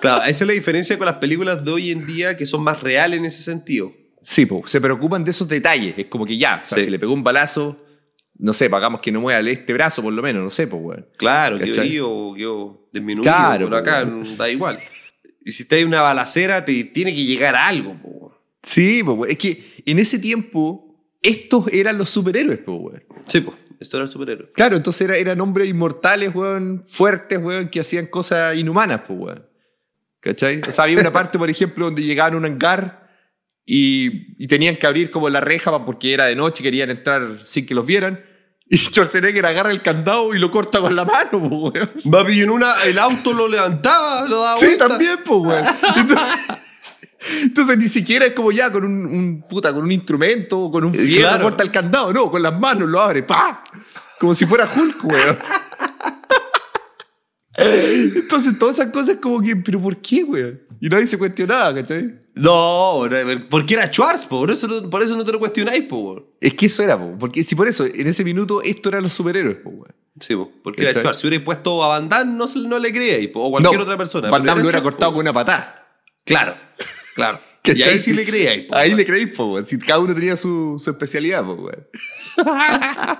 Claro, 0.00 0.22
esa 0.26 0.44
es 0.44 0.46
la 0.46 0.52
diferencia 0.52 0.96
con 0.96 1.06
las 1.06 1.16
películas 1.16 1.64
de 1.64 1.72
hoy 1.72 1.90
en 1.90 2.06
día 2.06 2.36
que 2.36 2.46
son 2.46 2.62
más 2.62 2.80
reales 2.84 3.18
en 3.18 3.24
ese 3.24 3.42
sentido. 3.42 3.92
Sí, 4.22 4.46
pues, 4.46 4.70
se 4.70 4.80
preocupan 4.80 5.24
de 5.24 5.32
esos 5.32 5.48
detalles. 5.48 5.94
Es 5.98 6.06
como 6.06 6.24
que 6.24 6.38
ya, 6.38 6.60
o 6.62 6.66
sea, 6.66 6.78
Sí. 6.78 6.84
si 6.84 6.90
le 6.90 7.00
pegó 7.00 7.14
un 7.14 7.24
balazo, 7.24 7.84
no 8.38 8.52
sé, 8.52 8.70
pagamos 8.70 9.00
que 9.00 9.10
no 9.10 9.20
mueva 9.20 9.40
este 9.50 9.72
brazo, 9.72 10.02
por 10.02 10.12
lo 10.12 10.22
menos, 10.22 10.44
no 10.44 10.50
sé, 10.50 10.68
pues. 10.68 11.00
Claro, 11.16 11.58
que 11.58 11.64
herido, 11.70 12.32
quedó 12.36 12.88
disminuido, 12.92 13.22
Claro, 13.24 13.66
pero 13.66 13.76
acá 13.78 14.04
po. 14.08 14.22
da 14.36 14.48
igual. 14.48 14.78
Y 15.44 15.50
si 15.50 15.64
te 15.66 15.76
hay 15.76 15.82
una 15.84 16.02
balacera, 16.02 16.64
te 16.64 16.84
tiene 16.84 17.12
que 17.12 17.24
llegar 17.24 17.56
a 17.56 17.66
algo. 17.66 17.94
po. 18.00 18.25
Sí, 18.68 19.02
pues, 19.04 19.16
weón. 19.16 19.30
Es 19.30 19.38
que 19.38 19.64
en 19.86 19.98
ese 20.00 20.18
tiempo, 20.18 20.92
estos 21.22 21.68
eran 21.72 21.96
los 21.98 22.10
superhéroes, 22.10 22.58
pues, 22.58 22.78
weón. 22.80 23.04
Sí, 23.28 23.40
pues, 23.40 23.56
esto 23.78 23.96
era 23.98 24.04
el 24.04 24.10
superhéroe. 24.10 24.50
Claro, 24.52 24.76
entonces 24.76 25.02
era- 25.02 25.16
eran 25.16 25.40
hombres 25.40 25.68
inmortales, 25.68 26.34
weón, 26.34 26.82
fuertes, 26.88 27.38
weón, 27.40 27.68
que 27.68 27.78
hacían 27.80 28.06
cosas 28.06 28.56
inhumanas, 28.56 29.02
pues, 29.06 29.18
weón. 29.20 29.46
¿Cachai? 30.20 30.60
O 30.66 30.72
sea, 30.72 30.84
había 30.84 30.98
una 30.98 31.12
parte, 31.12 31.38
por 31.38 31.48
ejemplo, 31.48 31.84
donde 31.84 32.02
llegaban 32.02 32.34
a 32.34 32.36
un 32.38 32.44
hangar 32.44 33.08
y, 33.64 34.42
y 34.42 34.48
tenían 34.48 34.76
que 34.76 34.86
abrir 34.88 35.10
como 35.12 35.28
la 35.28 35.40
reja 35.40 35.84
porque 35.84 36.12
era 36.14 36.24
de 36.24 36.34
noche 36.34 36.62
y 36.62 36.64
querían 36.64 36.90
entrar 36.90 37.38
sin 37.44 37.66
que 37.66 37.74
los 37.74 37.86
vieran. 37.86 38.24
Y 38.68 38.78
Schwarzenegger 38.78 39.46
agarra 39.46 39.70
el 39.70 39.80
candado 39.82 40.34
y 40.34 40.40
lo 40.40 40.50
corta 40.50 40.80
con 40.80 40.96
la 40.96 41.04
mano, 41.04 41.30
pues, 41.48 41.52
weón. 41.52 41.90
Papi, 42.10 42.40
en 42.40 42.50
una, 42.50 42.74
el 42.84 42.98
auto 42.98 43.32
lo 43.32 43.46
levantaba, 43.46 44.26
lo 44.26 44.40
daba 44.40 44.58
Sí, 44.58 44.66
vuelta. 44.66 44.88
también, 44.88 45.18
pues, 45.24 45.40
weón. 45.40 45.64
Entonces, 45.96 46.26
entonces 47.42 47.78
ni 47.78 47.88
siquiera 47.88 48.26
es 48.26 48.32
como 48.32 48.52
ya 48.52 48.70
con 48.70 48.84
un, 48.84 49.06
un- 49.06 49.44
puta, 49.48 49.72
con 49.72 49.84
un 49.84 49.92
instrumento, 49.92 50.70
con 50.70 50.84
un 50.84 50.94
Eh, 50.94 50.98
fierro 50.98 51.28
claro. 51.28 51.44
corta 51.44 51.62
el 51.62 51.70
candado, 51.70 52.12
no, 52.12 52.30
con 52.30 52.42
las 52.42 52.58
manos 52.58 52.88
lo 52.88 53.00
abre, 53.00 53.22
¡pa! 53.22 53.62
Como 54.20 54.34
si 54.34 54.46
fuera 54.46 54.68
Hulk, 54.74 55.04
weón. 55.04 55.38
Entonces 57.58 58.58
todas 58.58 58.78
esas 58.78 58.92
cosas 58.92 59.16
como 59.20 59.40
que, 59.40 59.56
pero 59.56 59.80
¿por 59.80 59.96
qué, 59.98 60.22
weón? 60.24 60.60
Y 60.78 60.88
nadie 60.90 61.06
se 61.06 61.16
cuestionaba, 61.16 61.74
¿cachai? 61.74 62.14
No, 62.34 63.04
porque 63.48 63.74
era 63.74 63.86
Schwarz, 63.90 64.26
po, 64.26 64.40
por 64.40 64.50
eso, 64.50 64.66
no- 64.68 64.90
por 64.90 65.02
eso 65.02 65.16
no 65.16 65.24
te 65.24 65.32
lo 65.32 65.38
cuestionáis, 65.38 65.84
po. 65.84 66.34
Es 66.38 66.52
que 66.52 66.66
eso 66.66 66.82
era, 66.82 66.98
po, 66.98 67.16
porque 67.18 67.42
si 67.42 67.54
por 67.54 67.66
eso, 67.66 67.86
en 67.86 68.06
ese 68.06 68.24
minuto, 68.24 68.60
esto 68.62 68.90
eran 68.90 69.02
los 69.04 69.14
superhéroes, 69.14 69.56
po, 69.56 69.70
weón. 69.70 69.94
Sí, 70.20 70.34
po, 70.34 70.50
porque 70.62 70.82
era. 70.82 70.92
Schwarz. 71.00 71.18
Si 71.18 71.26
hubiera 71.28 71.42
puesto 71.44 71.82
a 71.82 71.88
Van 71.88 72.08
Damme, 72.10 72.32
no, 72.36 72.44
no 72.68 72.78
le 72.78 72.92
creíais, 72.92 73.28
po, 73.28 73.40
o 73.44 73.50
cualquier 73.52 73.76
No, 73.78 73.82
otra 73.84 73.96
persona. 73.96 74.28
Van 74.30 74.44
Damme 74.44 74.60
lo 74.60 74.68
hubiera 74.68 74.82
cortado 74.82 75.12
po. 75.12 75.16
con 75.16 75.22
una 75.24 75.32
patada. 75.32 75.82
Claro, 76.24 76.56
claro. 77.16 77.38
y 77.64 77.68
¿Cachai? 77.70 77.88
ahí 77.94 77.98
sí 77.98 78.12
le 78.12 78.24
creíais, 78.24 78.62
po, 78.68 78.76
Ahí 78.76 78.94
le 78.94 79.04
creéis, 79.04 79.36
po, 79.36 79.46
weón. 79.54 79.66
Si 79.66 79.76
cada 79.80 79.98
uno 79.98 80.14
tenía 80.14 80.36
su, 80.36 80.78
su 80.78 80.88
especialidad, 80.90 81.44
po, 81.44 81.54
weón. 81.54 81.88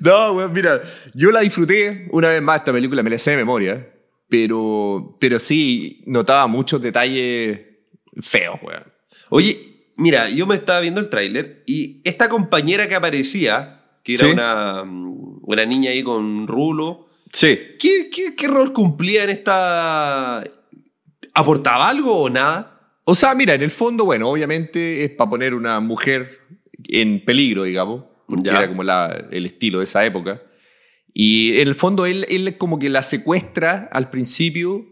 no, 0.00 0.32
weón, 0.32 0.52
mira, 0.52 0.82
yo 1.14 1.30
la 1.30 1.40
disfruté 1.40 2.08
una 2.12 2.28
vez 2.30 2.42
más 2.42 2.58
esta 2.58 2.72
película, 2.72 3.02
me 3.02 3.10
la 3.10 3.18
sé 3.18 3.32
de 3.32 3.36
memoria, 3.38 3.88
pero, 4.28 5.16
pero 5.20 5.38
sí 5.38 6.02
notaba 6.06 6.46
muchos 6.46 6.80
detalles 6.82 7.60
feos, 8.20 8.58
weón. 8.62 8.84
Oye, 9.30 9.56
mira, 9.96 10.28
yo 10.30 10.46
me 10.46 10.54
estaba 10.56 10.80
viendo 10.80 11.00
el 11.00 11.08
tráiler 11.08 11.62
y 11.66 12.00
esta 12.04 12.28
compañera 12.28 12.88
que 12.88 12.94
aparecía, 12.94 13.84
que 14.02 14.14
era 14.14 14.26
Sí. 14.26 14.32
una, 14.32 14.82
una 14.82 15.66
niña 15.66 15.90
ahí 15.90 16.02
con 16.02 16.46
rulo, 16.46 17.06
Sí. 17.32 17.58
¿qué, 17.78 18.08
qué, 18.10 18.34
qué 18.34 18.46
rol 18.48 18.72
cumplía 18.72 19.24
en 19.24 19.30
esta... 19.30 20.42
¿Aportaba 21.38 21.88
algo 21.88 22.16
o 22.22 22.28
nada? 22.30 23.00
O 23.04 23.14
sea, 23.14 23.34
mira, 23.34 23.54
en 23.54 23.62
el 23.62 23.70
fondo, 23.70 24.04
bueno, 24.04 24.28
obviamente 24.28 25.04
es 25.04 25.10
para 25.10 25.30
poner 25.30 25.54
una 25.54 25.80
mujer 25.80 26.40
en 26.88 27.24
peligro, 27.24 27.62
digamos, 27.64 28.04
porque 28.26 28.50
Ya. 28.50 28.58
era 28.58 28.68
como 28.68 28.82
la- 28.82 29.26
el 29.30 29.46
estilo 29.46 29.78
de 29.78 29.84
esa 29.84 30.04
época. 30.04 30.42
Y 31.14 31.58
en 31.60 31.68
el 31.68 31.74
fondo 31.74 32.06
él, 32.06 32.26
él 32.28 32.56
como 32.58 32.78
que 32.78 32.88
la 32.90 33.02
secuestra 33.02 33.88
al 33.92 34.10
principio 34.10 34.84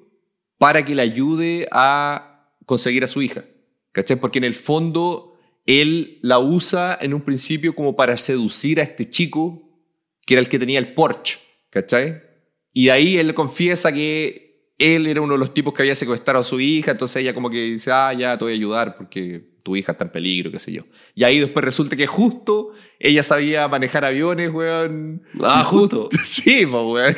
para 0.58 0.84
que 0.84 0.94
le 0.94 1.02
ayude 1.02 1.68
a 1.72 2.48
conseguir 2.64 3.04
a 3.04 3.08
su 3.08 3.22
hija. 3.22 3.44
¿Cachai? 3.92 4.16
Porque 4.18 4.38
en 4.38 4.44
el 4.44 4.54
fondo 4.54 5.36
él 5.66 6.18
la 6.22 6.38
usa 6.38 6.96
en 7.00 7.12
un 7.12 7.22
principio 7.22 7.74
como 7.74 7.96
para 7.96 8.16
seducir 8.16 8.78
a 8.80 8.84
este 8.84 9.08
chico 9.10 9.62
que 10.26 10.34
era 10.34 10.40
el 10.40 10.48
que 10.48 10.58
tenía 10.58 10.78
el 10.78 10.94
Porsche. 10.94 11.38
¿Cachai? 11.70 12.22
Y 12.72 12.86
de 12.86 12.92
ahí 12.92 13.18
él 13.18 13.34
confiesa 13.34 13.92
que 13.92 14.45
él 14.78 15.06
era 15.06 15.20
uno 15.20 15.34
de 15.34 15.38
los 15.38 15.54
tipos 15.54 15.72
que 15.72 15.82
había 15.82 15.94
secuestrado 15.94 16.40
a 16.40 16.44
su 16.44 16.60
hija, 16.60 16.90
entonces 16.90 17.16
ella 17.22 17.34
como 17.34 17.50
que 17.50 17.62
dice, 17.62 17.90
ah, 17.92 18.12
ya 18.12 18.36
te 18.36 18.44
voy 18.44 18.52
a 18.52 18.56
ayudar 18.56 18.96
porque 18.96 19.56
tu 19.62 19.74
hija 19.74 19.92
está 19.92 20.04
en 20.04 20.12
peligro, 20.12 20.52
qué 20.52 20.60
sé 20.60 20.72
yo. 20.72 20.82
Y 21.14 21.24
ahí 21.24 21.40
después 21.40 21.64
resulta 21.64 21.96
que 21.96 22.06
justo 22.06 22.72
ella 23.00 23.24
sabía 23.24 23.66
manejar 23.66 24.04
aviones, 24.04 24.52
weón. 24.52 25.22
Ah, 25.42 25.64
justo. 25.64 26.08
Sí, 26.24 26.66
pues, 26.66 26.84
weón. 26.84 27.16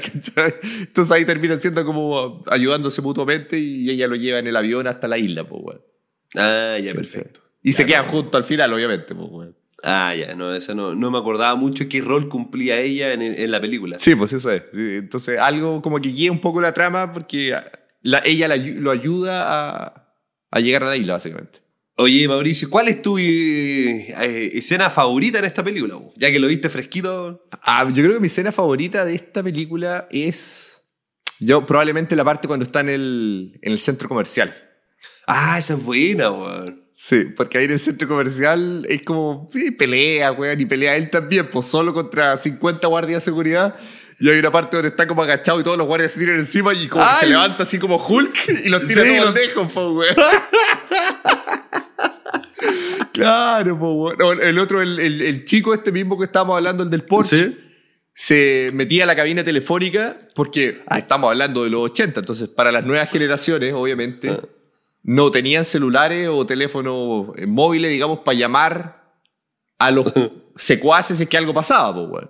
Entonces 0.81 1.11
ahí 1.11 1.27
terminan 1.27 1.61
siendo 1.61 1.85
como 1.85 2.43
ayudándose 2.47 3.03
mutuamente 3.03 3.59
y 3.59 3.91
ella 3.91 4.07
lo 4.07 4.17
lleva 4.17 4.39
en 4.39 4.47
el 4.47 4.57
avión 4.57 4.87
hasta 4.87 5.09
la 5.09 5.19
isla, 5.19 5.47
pues, 5.47 5.63
weón. 5.63 5.83
Ah, 6.37 6.79
ya, 6.79 6.95
perfecto. 6.95 7.41
Y 7.63 7.75
se 7.75 7.85
quedan 7.85 8.07
no. 8.07 8.13
juntos 8.13 8.39
al 8.39 8.45
final, 8.45 8.73
obviamente, 8.73 9.15
pues, 9.15 9.29
weón. 9.31 9.58
Ah, 9.85 10.15
ya, 10.15 10.35
no, 10.35 10.55
eso 10.55 10.75
no, 10.75 10.95
no 10.95 11.11
me 11.11 11.19
acordaba 11.19 11.55
mucho 11.55 11.89
qué 11.89 12.01
rol 12.01 12.29
cumplía 12.29 12.81
ella 12.81 13.13
en, 13.13 13.23
en 13.23 13.51
la 13.51 13.61
película. 13.61 13.99
Sí, 13.99 14.15
pues 14.17 14.33
eso 14.33 14.51
es. 14.51 14.65
Entonces, 14.73 15.39
algo 15.39 15.81
como 15.83 16.01
que 16.01 16.09
guía 16.09 16.33
un 16.33 16.41
poco 16.41 16.61
la 16.61 16.73
trama 16.75 17.13
porque 17.13 17.55
la- 18.03 18.23
ella 18.25 18.49
la 18.49 18.57
lo 18.57 18.91
ayuda 18.91 19.45
a, 19.47 20.15
a 20.51 20.61
llegar 20.61 20.83
a 20.83 20.87
la 20.89 20.97
isla, 20.97 21.13
básicamente. 21.15 21.61
Oye, 22.01 22.27
Mauricio, 22.29 22.71
¿cuál 22.71 22.89
es 22.89 23.03
tu 23.03 23.19
eh, 23.19 24.11
eh, 24.11 24.51
escena 24.55 24.89
favorita 24.91 25.39
en 25.41 25.45
esta 25.47 25.65
película? 25.65 25.97
vos? 25.97 26.13
Ya 26.17 26.31
que 26.31 26.39
lo 26.39 26.47
viste 26.49 26.69
fresquito. 26.69 27.45
Ah, 27.63 27.85
yo 27.93 28.03
creo 28.03 28.15
que 28.15 28.21
mi 28.21 28.29
escena 28.29 28.53
favorita 28.53 29.05
de 29.05 29.15
esta 29.15 29.43
película 29.43 30.07
es. 30.11 30.81
Yo, 31.41 31.65
probablemente 31.67 32.17
la 32.17 32.25
parte 32.25 32.49
cuando 32.49 32.65
está 32.65 32.81
en 32.81 32.89
el, 32.89 33.59
en 33.63 33.73
el 33.73 33.79
centro 33.79 34.09
comercial. 34.09 34.55
Ah, 35.27 35.57
esa 35.59 35.75
es 35.75 35.85
buena, 35.85 36.31
weón. 36.31 36.88
Sí, 37.01 37.27
porque 37.37 37.59
ahí 37.59 37.67
en 37.67 37.71
el 37.71 37.79
centro 37.79 38.09
comercial 38.09 38.85
es 38.89 39.03
como 39.03 39.49
sí, 39.53 39.71
pelea, 39.71 40.33
weón, 40.33 40.61
y 40.61 40.67
pelea 40.67 40.97
él 40.97 41.11
también, 41.11 41.49
pues 41.49 41.67
solo 41.67 41.95
contra 41.95 42.37
50 42.37 42.89
guardias 42.89 43.23
de 43.23 43.25
seguridad. 43.31 43.77
Y 44.19 44.29
hay 44.29 44.41
una 44.41 44.51
parte 44.51 44.77
donde 44.77 44.89
está 44.89 45.07
como 45.07 45.23
agachado 45.23 45.61
y 45.61 45.63
todos 45.63 45.79
los 45.79 45.87
guardias 45.87 46.11
se 46.11 46.19
tiran 46.19 46.39
encima 46.39 46.75
y 46.75 46.89
como 46.89 47.05
que 47.09 47.15
se 47.21 47.27
levanta 47.29 47.63
así 47.63 47.79
como 47.79 48.05
Hulk 48.05 48.35
y 48.65 48.69
los 48.69 48.85
tira 48.85 49.05
Sí, 49.05 49.17
los- 49.17 49.33
lejos, 49.33 49.73
pues, 49.73 49.87
weón. 49.87 50.17
Claro, 53.13 53.79
po, 53.79 53.93
weón. 53.93 54.17
No, 54.19 54.33
el 54.33 54.59
otro, 54.59 54.83
el, 54.83 54.99
el- 55.01 55.23
el 55.23 55.45
chico 55.45 55.75
este 55.75 55.93
mismo 55.93 56.19
que 56.19 56.25
estábamos 56.25 56.57
hablando, 56.57 56.83
el 56.83 56.91
del 56.91 57.05
Porsche, 57.05 57.37
Sí. 57.37 57.59
se 58.13 58.71
metía 58.75 59.05
a 59.05 59.07
la 59.07 59.17
cabina 59.17 59.45
telefónica 59.45 60.17
porque 60.35 60.79
estamos 60.97 61.31
hablando 61.31 61.65
de 61.65 61.71
los 61.71 61.83
80, 61.91 62.21
entonces 62.21 62.49
para 62.49 62.71
las 62.73 62.85
nuevas 62.85 63.11
generaciones, 63.11 63.73
obviamente, 63.75 64.31
Ah. 64.31 64.41
No 65.11 65.31
tenían 65.31 65.65
celulares 65.65 66.29
o 66.31 66.45
teléfonos 66.45 67.29
eh, 67.39 67.47
móviles, 67.47 67.91
digamos, 67.91 68.19
para 68.19 68.37
llamar 68.37 69.11
a 69.79 69.91
los 69.91 70.13
secuaces 70.57 71.19
es 71.19 71.27
que 71.27 71.39
algo 71.39 71.55
pasaba, 71.55 71.91
weón. 71.99 72.29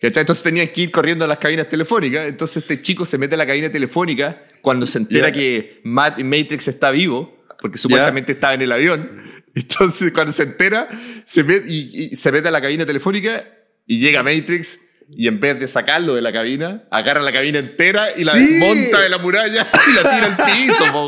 ¿Cachai? 0.00 0.20
Entonces 0.20 0.44
tenían 0.44 0.68
que 0.68 0.82
ir 0.82 0.90
corriendo 0.92 1.24
a 1.24 1.28
las 1.28 1.38
cabinas 1.38 1.68
telefónicas. 1.68 2.28
Entonces 2.28 2.58
este 2.58 2.80
chico 2.80 3.04
se 3.04 3.18
mete 3.18 3.34
a 3.34 3.38
la 3.38 3.46
cabina 3.46 3.70
telefónica 3.70 4.40
cuando 4.60 4.86
se 4.86 4.98
entera 4.98 5.32
que 5.32 5.80
Matt- 5.82 6.20
Matrix 6.22 6.68
está 6.68 6.92
vivo, 6.92 7.42
porque 7.60 7.76
supuestamente 7.78 8.32
estaba 8.32 8.54
en 8.54 8.62
el 8.62 8.70
avión. 8.72 9.20
Entonces 9.54 10.12
cuando 10.12 10.32
se 10.32 10.44
entera, 10.44 10.88
se 11.24 11.42
mete, 11.42 11.68
y, 11.68 12.10
y 12.12 12.16
se 12.16 12.30
mete 12.30 12.46
a 12.48 12.50
la 12.52 12.60
cabina 12.60 12.86
telefónica 12.86 13.44
y 13.84 13.98
llega 13.98 14.22
Matrix 14.22 14.80
y 15.10 15.26
en 15.28 15.40
vez 15.40 15.58
de 15.60 15.66
sacarlo 15.66 16.14
de 16.14 16.22
la 16.22 16.32
cabina, 16.32 16.84
agarra 16.90 17.20
la 17.22 17.32
cabina 17.32 17.58
entera 17.58 18.08
y 18.16 18.24
la 18.24 18.32
Sí. 18.32 18.46
desmonta 18.46 19.00
de 19.00 19.08
la 19.08 19.18
muralla 19.18 19.66
y 19.88 19.92
la 19.94 20.02
tira 20.02 20.26
al 20.26 20.66
piso, 20.66 20.84
po. 20.92 21.06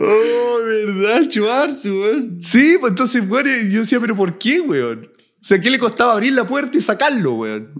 Oh, 0.00 0.58
verdad, 0.64 1.30
Schwarz, 1.30 1.84
weón. 1.86 2.38
Sí, 2.40 2.76
pues 2.80 2.90
entonces, 2.90 3.22
weón, 3.28 3.70
yo 3.70 3.80
decía, 3.80 4.00
pero 4.00 4.16
¿por 4.16 4.38
qué, 4.38 4.60
weón? 4.60 5.08
O 5.40 5.44
sea, 5.48 5.60
¿qué 5.60 5.70
le 5.70 5.78
costaba 5.78 6.12
abrir 6.14 6.32
la 6.32 6.46
puerta 6.46 6.76
y 6.76 6.80
sacarlo, 6.80 7.34
weón? 7.34 7.72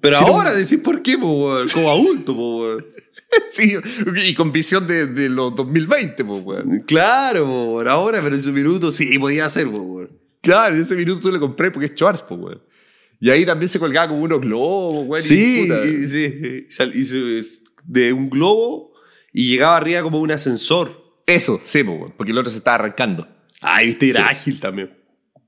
Pero 0.00 0.18
ahora 0.18 0.52
decís 0.54 0.78
por 0.82 1.02
qué, 1.02 1.16
po, 1.18 1.26
weón. 1.46 1.68
Como 1.70 1.90
adulto, 1.90 2.34
po, 2.34 2.58
weón. 2.60 2.84
Sí, 3.50 3.74
y 4.26 4.34
con 4.34 4.52
visión 4.52 4.86
de, 4.86 5.06
de 5.06 5.28
los 5.28 5.56
2020, 5.56 6.24
pues, 6.24 6.42
weón. 6.44 6.84
Claro, 6.86 7.44
po, 7.46 7.64
weón. 7.76 7.88
Ahora, 7.88 8.20
pero 8.22 8.34
en 8.34 8.42
su 8.42 8.52
minuto 8.52 8.92
sí 8.92 9.18
podía 9.18 9.46
hacer, 9.46 9.68
po, 9.70 9.78
weón. 9.78 10.10
Claro, 10.44 10.76
en 10.76 10.82
ese 10.82 10.94
minuto 10.94 11.20
tú 11.20 11.32
le 11.32 11.40
compré 11.40 11.70
porque 11.70 11.86
es 11.86 11.92
Schwarz, 11.94 12.22
pues, 12.22 12.40
weón. 12.40 12.62
Y 13.20 13.30
ahí 13.30 13.44
también 13.46 13.68
se 13.68 13.78
colgaba 13.78 14.08
como 14.08 14.22
unos 14.22 14.40
globos, 14.40 15.06
weón. 15.08 15.20
y 15.20 15.26
Sí, 15.26 15.68
y- 15.68 16.06
sí. 16.06 17.36
Es- 17.38 17.60
de 17.86 18.12
un 18.12 18.30
globo 18.30 18.92
y 19.32 19.48
llegaba 19.48 19.76
arriba 19.76 20.02
como 20.02 20.20
un 20.20 20.30
ascensor. 20.30 21.02
Eso, 21.26 21.60
sí, 21.62 21.82
pues, 21.84 21.98
weón, 21.98 22.14
porque 22.16 22.32
el 22.32 22.38
otro 22.38 22.50
se 22.50 22.58
estaba 22.58 22.76
arrancando. 22.76 23.26
Ay, 23.60 23.86
viste, 23.86 24.10
era 24.10 24.20
Sí. 24.20 24.26
ágil 24.30 24.60
también. 24.60 24.90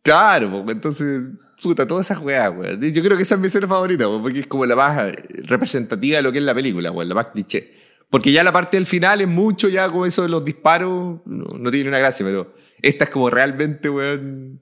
Claro, 0.02 0.50
pues, 0.64 0.74
entonces, 0.76 1.20
puta, 1.62 1.86
todas 1.86 2.06
esas 2.06 2.22
weas, 2.22 2.50
weón. 2.56 2.80
Yo 2.80 3.02
creo 3.02 3.16
que 3.16 3.22
esa 3.24 3.34
es 3.34 3.40
mi 3.40 3.46
escena 3.48 3.66
favorita, 3.66 4.08
weón, 4.08 4.22
porque 4.22 4.40
es 4.40 4.46
como 4.46 4.64
la 4.66 4.76
más 4.76 5.08
eh, 5.08 5.12
representativa 5.44 6.16
de 6.18 6.22
lo 6.22 6.32
que 6.32 6.38
es 6.38 6.44
la 6.44 6.54
película, 6.54 6.90
weón, 6.90 7.08
la 7.08 7.14
más 7.14 7.30
cliché. 7.30 7.74
Porque 8.08 8.30
ya 8.32 8.44
la 8.44 8.52
parte 8.52 8.76
del 8.76 8.86
final 8.86 9.20
es 9.20 9.28
mucho, 9.28 9.68
ya 9.68 9.88
como 9.90 10.06
eso 10.06 10.22
de 10.22 10.28
los 10.28 10.44
disparos, 10.44 11.20
no, 11.26 11.44
no 11.58 11.70
tiene 11.70 11.88
una 11.88 11.98
gracia, 11.98 12.24
pero 12.24 12.54
esta 12.80 13.04
es 13.04 13.10
como 13.10 13.28
realmente, 13.30 13.88
weón, 13.90 14.60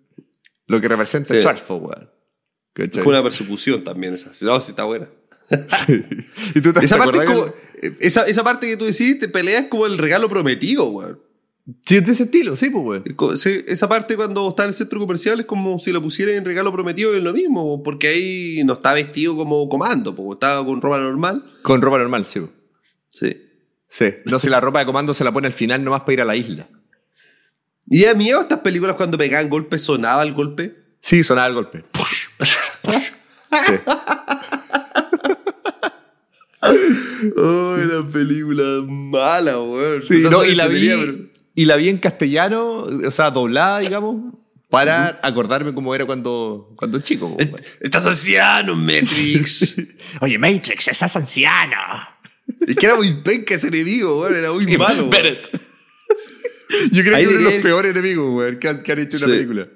lo 0.66 0.80
que 0.80 0.88
representa 0.88 1.34
Sí. 1.34 1.40
Pues, 1.42 1.68
weón. 1.68 2.10
Fue 2.74 3.06
una 3.06 3.22
persecución 3.22 3.84
también 3.84 4.14
esa. 4.14 4.32
No, 4.40 4.60
sí 4.60 4.72
está 4.72 4.84
buena. 4.84 5.08
¿Y 6.54 6.60
tú 6.60 6.72
te 6.72 6.80
Esa 6.84 6.96
te 6.96 7.02
parte, 7.02 7.18
es 7.18 7.22
acordás 7.22 7.26
como, 7.26 7.54
esa, 8.00 8.26
esa 8.26 8.44
parte 8.44 8.66
que 8.66 8.76
tú 8.76 8.84
decís, 8.84 9.18
te 9.18 9.28
peleas 9.28 9.66
como 9.68 9.86
el 9.86 9.98
regalo 9.98 10.28
prometido, 10.28 10.86
weón. 10.86 11.20
Sí, 11.86 11.96
es 11.96 12.04
de 12.04 12.12
ese 12.12 12.24
estilo, 12.24 12.56
sí, 12.56 12.70
pues, 12.70 13.02
weón. 13.06 13.34
Esa 13.66 13.88
parte 13.88 14.16
cuando 14.16 14.48
está 14.48 14.64
en 14.64 14.70
el 14.70 14.74
centro 14.74 14.98
comercial 14.98 15.40
es 15.40 15.46
como 15.46 15.78
si 15.78 15.92
lo 15.92 16.02
pusieran 16.02 16.34
en 16.34 16.44
regalo 16.44 16.72
prometido 16.72 17.14
y 17.14 17.18
es 17.18 17.22
lo 17.22 17.32
mismo, 17.32 17.82
porque 17.82 18.08
ahí 18.08 18.64
no 18.64 18.74
está 18.74 18.92
vestido 18.92 19.36
como 19.36 19.68
comando, 19.68 20.14
porque 20.14 20.34
estaba 20.34 20.64
con 20.66 20.80
ropa 20.80 20.98
normal. 20.98 21.44
Con 21.62 21.80
ropa 21.80 21.98
normal, 21.98 22.26
sí. 22.26 22.40
po. 22.40 22.50
Sí. 23.08 23.40
Sí. 23.86 24.06
No, 24.26 24.38
si 24.40 24.48
la 24.48 24.60
ropa 24.60 24.80
de 24.80 24.86
comando 24.86 25.14
se 25.14 25.22
la 25.22 25.32
pone 25.32 25.46
al 25.46 25.52
final 25.52 25.84
nomás 25.84 26.00
para 26.00 26.12
ir 26.14 26.20
a 26.22 26.24
la 26.24 26.36
isla. 26.36 26.68
Y 27.88 28.02
da 28.04 28.14
miedo 28.14 28.40
estas 28.40 28.60
películas 28.60 28.96
cuando 28.96 29.18
pegaban 29.18 29.48
golpes, 29.48 29.82
sonaba 29.82 30.22
el 30.22 30.32
golpe. 30.32 30.74
Sí, 31.00 31.22
sonaba 31.22 31.48
el 31.48 31.54
golpe. 31.54 31.84
Sí. 33.52 33.72
Oh, 37.36 37.76
la 37.76 38.06
película 38.10 38.64
mala, 38.86 39.60
weón. 39.60 40.00
Sí, 40.00 40.18
no, 40.30 40.44
y, 40.44 40.54
la 40.54 40.66
vi, 40.66 40.88
pero- 40.88 41.18
y 41.54 41.64
la 41.66 41.76
vi 41.76 41.88
en 41.88 41.98
castellano, 41.98 42.84
o 43.06 43.10
sea, 43.10 43.30
doblada, 43.30 43.80
digamos, 43.80 44.34
para 44.70 45.20
acordarme 45.22 45.74
cómo 45.74 45.94
era 45.94 46.04
cuando, 46.06 46.72
cuando 46.76 47.00
chico. 47.00 47.36
Est- 47.38 47.52
weón. 47.52 47.64
Estás 47.80 48.06
anciano, 48.06 48.74
Matrix. 48.76 49.74
Oye, 50.20 50.38
Matrix, 50.38 50.88
estás 50.88 51.14
anciano. 51.16 51.76
es 52.66 52.74
que 52.76 52.86
era 52.86 52.96
muy 52.96 53.12
penca 53.22 53.54
ese 53.54 53.68
enemigo, 53.68 54.20
weón. 54.22 54.34
Era 54.34 54.50
muy 54.52 54.64
Sí, 54.64 54.76
malo. 54.78 55.08
Bennett. 55.10 55.50
Yo 56.92 57.02
creo 57.02 57.16
Ahí 57.16 57.24
que 57.26 57.30
es 57.32 57.38
uno 57.38 57.48
de 57.48 57.54
los 57.54 57.62
peores 57.62 57.90
enemigos, 57.92 58.34
weón, 58.36 58.58
que 58.58 58.68
han, 58.68 58.82
que 58.82 58.92
han 58.92 58.98
hecho 59.00 59.16
una 59.18 59.26
Sí. 59.26 59.32
película. 59.32 59.68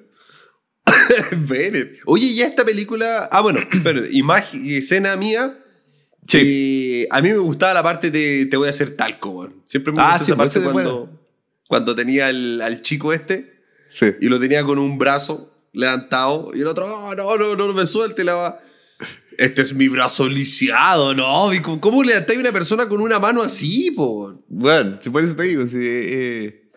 Oye, 2.06 2.34
ya 2.34 2.46
esta 2.46 2.64
película. 2.64 3.28
Ah, 3.30 3.40
bueno, 3.40 3.60
pero 3.84 4.04
imagen, 4.10 4.64
escena 4.70 5.16
mía. 5.16 5.56
Sí. 6.26 6.38
eh, 7.04 7.08
a 7.10 7.22
mí 7.22 7.30
me 7.30 7.38
gustaba 7.38 7.72
la 7.72 7.82
parte 7.82 8.10
de 8.10 8.46
te 8.50 8.56
voy 8.58 8.66
a 8.66 8.70
hacer 8.70 8.96
talco, 8.96 9.30
weón. 9.30 9.62
Siempre 9.64 9.92
me 9.92 10.00
Ah, 10.02 10.12
gustó 10.18 10.24
sí, 10.24 10.30
esa 10.32 10.36
parte 10.36 10.60
cuando, 10.60 11.10
cuando 11.66 11.94
tenía 11.96 12.26
al, 12.26 12.60
al 12.60 12.82
chico 12.82 13.12
este 13.12 13.54
Sí. 13.88 14.06
y 14.20 14.28
lo 14.28 14.38
tenía 14.38 14.62
con 14.64 14.78
un 14.78 14.98
brazo 14.98 15.54
levantado 15.72 16.50
y 16.54 16.60
el 16.60 16.66
otro, 16.66 16.84
"Oh, 16.86 17.14
no, 17.14 17.36
no, 17.38 17.56
no, 17.56 17.66
no 17.68 17.72
me 17.72 17.86
suelte 17.86 18.24
la 18.24 18.34
va. 18.34 18.58
Este 19.38 19.62
es 19.62 19.72
mi 19.72 19.88
brazo 19.88 20.28
lisiado, 20.28 21.14
¿no? 21.14 21.54
¿Y 21.54 21.60
¿Cómo, 21.60 21.80
cómo 21.80 22.02
levantáis 22.02 22.38
a 22.38 22.42
una 22.42 22.52
persona 22.52 22.88
con 22.88 23.00
una 23.00 23.18
mano 23.20 23.40
así, 23.42 23.90
po? 23.92 24.42
Bueno, 24.48 24.98
si 25.00 25.08
por 25.10 25.22
eso 25.24 25.34
te 25.36 25.44
digo, 25.44 25.66
sí, 25.66 25.78
eh, 25.80 26.67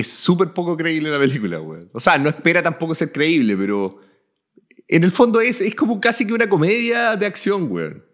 es 0.00 0.08
súper 0.08 0.52
poco 0.52 0.76
creíble 0.76 1.10
la 1.10 1.18
película, 1.18 1.60
weón. 1.60 1.88
O 1.92 2.00
sea, 2.00 2.18
no 2.18 2.28
espera 2.28 2.62
tampoco 2.62 2.94
ser 2.94 3.12
creíble, 3.12 3.56
pero 3.56 4.00
en 4.88 5.04
el 5.04 5.10
fondo 5.10 5.40
es, 5.40 5.60
es 5.60 5.74
como 5.74 6.00
casi 6.00 6.26
que 6.26 6.32
una 6.32 6.48
comedia 6.48 7.16
de 7.16 7.26
acción. 7.26 7.68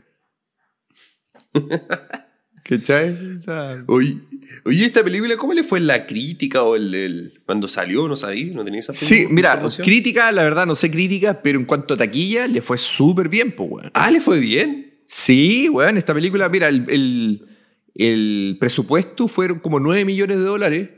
¿Cachai? 2.62 3.36
O 3.36 3.38
sea, 3.38 3.84
Oye, 3.86 4.16
oye, 4.64 4.86
esta 4.86 5.04
película, 5.04 5.36
¿cómo 5.36 5.52
le 5.52 5.62
fue 5.62 5.78
en 5.78 5.86
la 5.86 6.04
crítica 6.04 6.62
o 6.64 6.74
el, 6.74 6.92
el- 6.94 7.42
cuando 7.46 7.68
salió? 7.68 8.08
¿No 8.08 8.16
sabí? 8.16 8.46
¿No 8.50 8.64
tenía 8.64 8.80
esa 8.80 8.92
sí, 8.92 9.26
mira, 9.30 9.62
crítica, 9.84 10.32
la 10.32 10.42
verdad 10.42 10.66
no 10.66 10.74
sé 10.74 10.90
crítica, 10.90 11.40
pero 11.42 11.60
en 11.60 11.64
cuanto 11.64 11.94
a 11.94 11.96
taquilla, 11.96 12.48
le 12.48 12.60
fue 12.62 12.76
súper 12.76 13.28
bien, 13.28 13.52
pues, 13.54 13.70
weón. 13.70 13.90
Ah, 13.94 14.10
le 14.10 14.20
fue 14.20 14.40
bien. 14.40 14.94
Sí, 15.06 15.68
weón, 15.68 15.96
esta 15.96 16.12
película, 16.12 16.48
mira, 16.48 16.66
el, 16.68 16.84
el- 16.88 17.46
el 17.94 18.56
presupuesto 18.58 19.28
fueron 19.28 19.60
como 19.60 19.78
9 19.78 20.04
millones 20.04 20.36
de 20.38 20.44
dólares, 20.44 20.90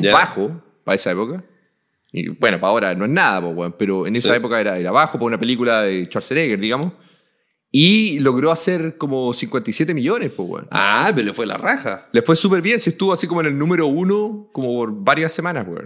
que 0.00 0.06
es 0.08 0.12
bajo 0.12 0.62
para 0.84 0.94
esa 0.96 1.12
época. 1.12 1.44
Y 2.12 2.28
bueno, 2.28 2.60
para 2.60 2.70
ahora 2.70 2.94
no 2.94 3.04
es 3.06 3.10
nada, 3.10 3.42
pero 3.78 4.06
en 4.06 4.16
esa 4.16 4.32
Sí. 4.32 4.36
época 4.38 4.60
era, 4.60 4.78
era 4.78 4.90
bajo 4.90 5.14
para 5.18 5.26
una 5.26 5.38
película 5.38 5.82
de 5.82 6.04
Schwarzenegger, 6.06 6.58
digamos. 6.60 6.92
Y 7.74 8.18
logró 8.20 8.50
hacer 8.50 8.98
como 8.98 9.32
57 9.32 9.94
millones, 9.94 10.30
pues, 10.36 10.46
weón. 10.46 10.68
Ah, 10.70 11.10
pero 11.14 11.28
le 11.28 11.32
fue 11.32 11.46
la 11.46 11.56
raja. 11.56 12.06
Le 12.12 12.20
fue 12.20 12.36
súper 12.36 12.60
bien, 12.60 12.78
se 12.78 12.90
estuvo 12.90 13.14
así 13.14 13.26
como 13.26 13.40
en 13.40 13.46
el 13.46 13.58
número 13.58 13.86
uno, 13.86 14.50
como 14.52 14.74
por 14.74 14.92
varias 14.92 15.32
semanas, 15.32 15.66
weón. 15.66 15.84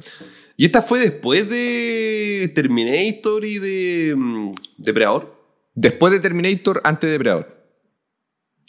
¿Y 0.56 0.64
esta 0.64 0.82
fue 0.82 0.98
después 0.98 1.48
de 1.48 2.50
Terminator 2.56 3.44
y 3.44 3.58
de 3.60 4.14
mm, 4.16 4.50
Depredador? 4.78 5.36
Después 5.74 6.12
de 6.12 6.18
Terminator, 6.18 6.80
antes 6.82 7.06
de 7.06 7.12
Depredador. 7.12 7.54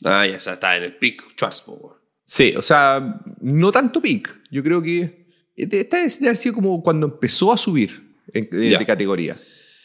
Ah, 0.04 0.28
ya, 0.28 0.38
o 0.38 0.40
sea, 0.40 0.54
está 0.54 0.78
en 0.78 0.84
el 0.84 0.96
pick 0.98 1.24
Schwarzkopf. 1.36 1.96
Sí, 2.24 2.54
o 2.56 2.62
sea, 2.62 3.20
no 3.42 3.72
tanto 3.72 4.00
peak. 4.00 4.42
Yo 4.52 4.62
creo 4.62 4.82
que 4.84 5.27
esta 5.58 6.04
es 6.04 6.20
de 6.20 6.28
haber 6.28 6.38
sido 6.38 6.56
como 6.56 6.82
cuando 6.84 7.08
empezó 7.08 7.52
a 7.52 7.58
subir 7.58 8.14
en- 8.34 8.50
de, 8.50 8.70
Ya. 8.72 8.80
de 8.80 8.86
categoría. 8.86 9.36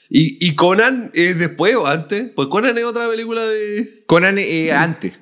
¿Y, 0.09 0.47
¿Y 0.47 0.55
Conan 0.55 1.11
es 1.15 1.39
después 1.39 1.75
o 1.75 1.87
antes? 1.87 2.31
Pues 2.35 2.49
Conan 2.49 2.77
es 2.77 2.85
otra 2.85 3.09
película 3.09 3.47
de... 3.47 4.05
Conan 4.07 4.37
eh, 4.39 4.71
antes. 4.71 5.15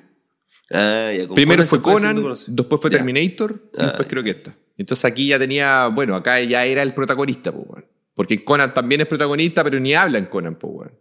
Ah, 0.69 1.11
ya. 1.17 1.27
Primero 1.33 1.65
fue 1.65 1.81
Conan, 1.81 2.21
después 2.47 2.81
fue. 2.81 2.89
Terminator 2.89 3.61
y 3.73 3.81
Ah. 3.81 3.85
después 3.87 4.07
creo 4.09 4.23
que 4.23 4.31
esta. 4.31 4.55
Entonces 4.77 5.05
aquí 5.05 5.27
ya 5.27 5.39
tenía, 5.39 5.87
bueno, 5.87 6.15
acá 6.15 6.41
ya 6.41 6.65
era 6.65 6.81
el 6.81 6.93
protagonista. 6.93 7.53
Porque 8.15 8.43
Conan 8.43 8.73
también 8.73 9.01
es 9.01 9.07
protagonista, 9.07 9.63
pero 9.63 9.79
ni 9.79 9.93
habla 9.93 10.17
en 10.17 10.25
Conan, 10.25 10.55
pues, 10.55 10.73
weón. 10.73 10.91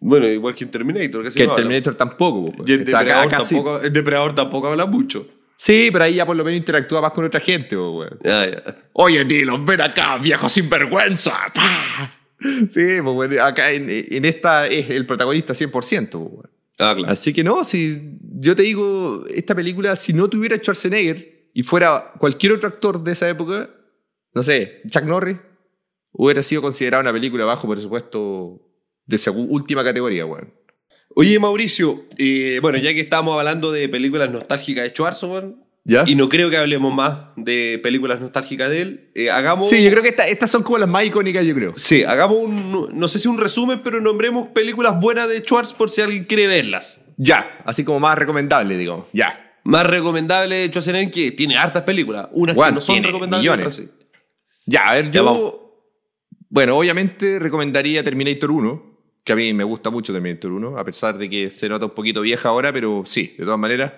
Bueno, 0.00 0.28
igual 0.28 0.54
que 0.54 0.64
en 0.64 0.70
Terminator. 0.70 1.24
Casi 1.24 1.36
Que 1.38 1.42
en 1.44 1.46
no 1.48 1.52
habla. 1.54 1.64
Terminator 1.64 1.94
tampoco, 1.94 2.52
pues. 2.52 2.68
Y 2.68 2.74
en 2.74 2.82
O 2.82 2.86
sea, 2.90 2.98
Depredador, 3.00 3.28
tampoco, 3.30 3.82
en 3.82 3.92
Depredador 3.92 4.34
tampoco 4.34 4.68
habla 4.68 4.86
mucho. 4.86 5.26
Sí, 5.56 5.88
pero 5.92 6.04
ahí 6.04 6.14
ya 6.16 6.26
por 6.26 6.36
lo 6.36 6.44
menos 6.44 6.58
interactúa 6.58 7.00
más 7.00 7.12
con 7.12 7.24
otra 7.24 7.40
gente, 7.40 7.76
weón. 7.76 8.18
Ah, 8.24 8.46
ya. 8.50 8.76
Oye, 8.92 9.24
Dylan, 9.24 9.64
ven 9.64 9.80
acá, 9.80 10.18
viejo 10.18 10.48
sinvergüenza. 10.48 11.32
¡Pah! 11.54 12.12
Sí, 12.38 13.00
pues 13.02 13.14
bueno, 13.14 13.42
acá 13.42 13.70
en, 13.72 13.86
en 13.88 14.24
esta 14.26 14.66
es 14.66 14.90
el 14.90 15.06
protagonista 15.06 15.54
100%. 15.54 15.70
Pues, 15.70 16.10
bueno. 16.12 16.50
Ah, 16.78 16.92
claro. 16.94 17.10
Así 17.12 17.32
que 17.32 17.42
no, 17.42 17.64
si 17.64 18.18
yo 18.38 18.54
te 18.54 18.62
digo, 18.62 19.24
esta 19.32 19.54
película, 19.54 19.96
si 19.96 20.12
no 20.12 20.28
tuviera 20.28 20.56
Schwarzenegger 20.58 21.48
y 21.54 21.62
fuera 21.62 22.12
cualquier 22.18 22.52
otro 22.52 22.68
actor 22.68 23.02
de 23.02 23.12
esa 23.12 23.26
época, 23.30 23.70
no 24.34 24.42
sé, 24.42 24.82
Chuck 24.90 25.04
Norris, 25.04 25.38
hubiera 26.12 26.42
sido 26.42 26.60
considerada 26.60 27.00
una 27.00 27.12
película 27.14 27.46
bajo 27.46 27.66
presupuesto 27.66 28.60
de 29.06 29.16
segu- 29.16 29.46
última 29.48 29.82
categoría, 29.82 30.26
weón. 30.26 30.52
Oye, 31.14 31.38
Mauricio, 31.38 32.04
eh, 32.18 32.58
bueno, 32.60 32.78
ya 32.78 32.92
que 32.92 33.00
estamos 33.00 33.38
hablando 33.38 33.72
de 33.72 33.88
películas 33.88 34.30
nostálgicas 34.30 34.84
de 34.84 34.90
Schwarzenegger, 34.90 35.54
¿Ya? 35.88 36.02
Y 36.04 36.16
no 36.16 36.28
creo 36.28 36.50
que 36.50 36.56
hablemos 36.56 36.92
más 36.92 37.16
de 37.36 37.78
películas 37.80 38.20
nostálgicas 38.20 38.68
de 38.70 38.82
él. 38.82 39.10
Eh, 39.14 39.30
hagamos. 39.30 39.68
Sí, 39.68 39.84
yo 39.84 39.90
creo 39.92 40.02
que 40.02 40.08
esta- 40.08 40.26
estas 40.26 40.50
son 40.50 40.64
como 40.64 40.78
las 40.78 40.88
más 40.88 41.04
icónicas, 41.04 41.46
yo 41.46 41.54
creo. 41.54 41.74
Sí, 41.76 42.02
hagamos 42.02 42.38
un. 42.38 42.90
No 42.92 43.06
sé 43.06 43.20
si 43.20 43.28
un 43.28 43.38
resumen, 43.38 43.80
pero 43.84 44.00
nombremos 44.00 44.48
películas 44.48 45.00
buenas 45.00 45.28
de 45.28 45.38
Schwartz 45.42 45.72
por 45.72 45.88
si 45.88 46.00
alguien 46.02 46.24
quiere 46.24 46.48
verlas. 46.48 47.06
Ya, 47.18 47.60
así 47.64 47.84
como 47.84 48.00
más 48.00 48.18
recomendable, 48.18 48.76
digamos. 48.76 49.06
Ya. 49.12 49.54
Más 49.62 49.86
recomendable 49.86 50.56
de 50.56 50.66
Schwarzenegger 50.70 51.10
que 51.12 51.30
tiene 51.30 51.56
hartas 51.56 51.84
películas. 51.84 52.26
Unas 52.32 52.56
que 52.56 52.72
no 52.72 52.80
son 52.80 53.02
recomendables, 53.04 53.48
otras 53.52 53.76
sí. 53.76 53.88
Ya, 54.66 54.88
a 54.88 54.94
ver, 54.94 55.04
Ya 55.06 55.12
yo. 55.12 55.24
vamos. 55.24 55.54
Bueno, 56.48 56.76
obviamente 56.78 57.38
recomendaría 57.38 58.02
Terminator 58.02 58.50
1, 58.50 58.95
que 59.26 59.32
a 59.32 59.36
mí 59.36 59.52
me 59.52 59.64
gusta 59.64 59.90
mucho 59.90 60.12
Terminator 60.12 60.52
1, 60.52 60.78
a 60.78 60.84
pesar 60.84 61.18
de 61.18 61.28
que 61.28 61.50
se 61.50 61.68
nota 61.68 61.84
un 61.86 61.90
poquito 61.94 62.20
vieja 62.22 62.48
ahora, 62.48 62.72
pero 62.72 63.02
sí, 63.04 63.34
de 63.36 63.44
todas 63.44 63.58
maneras. 63.58 63.92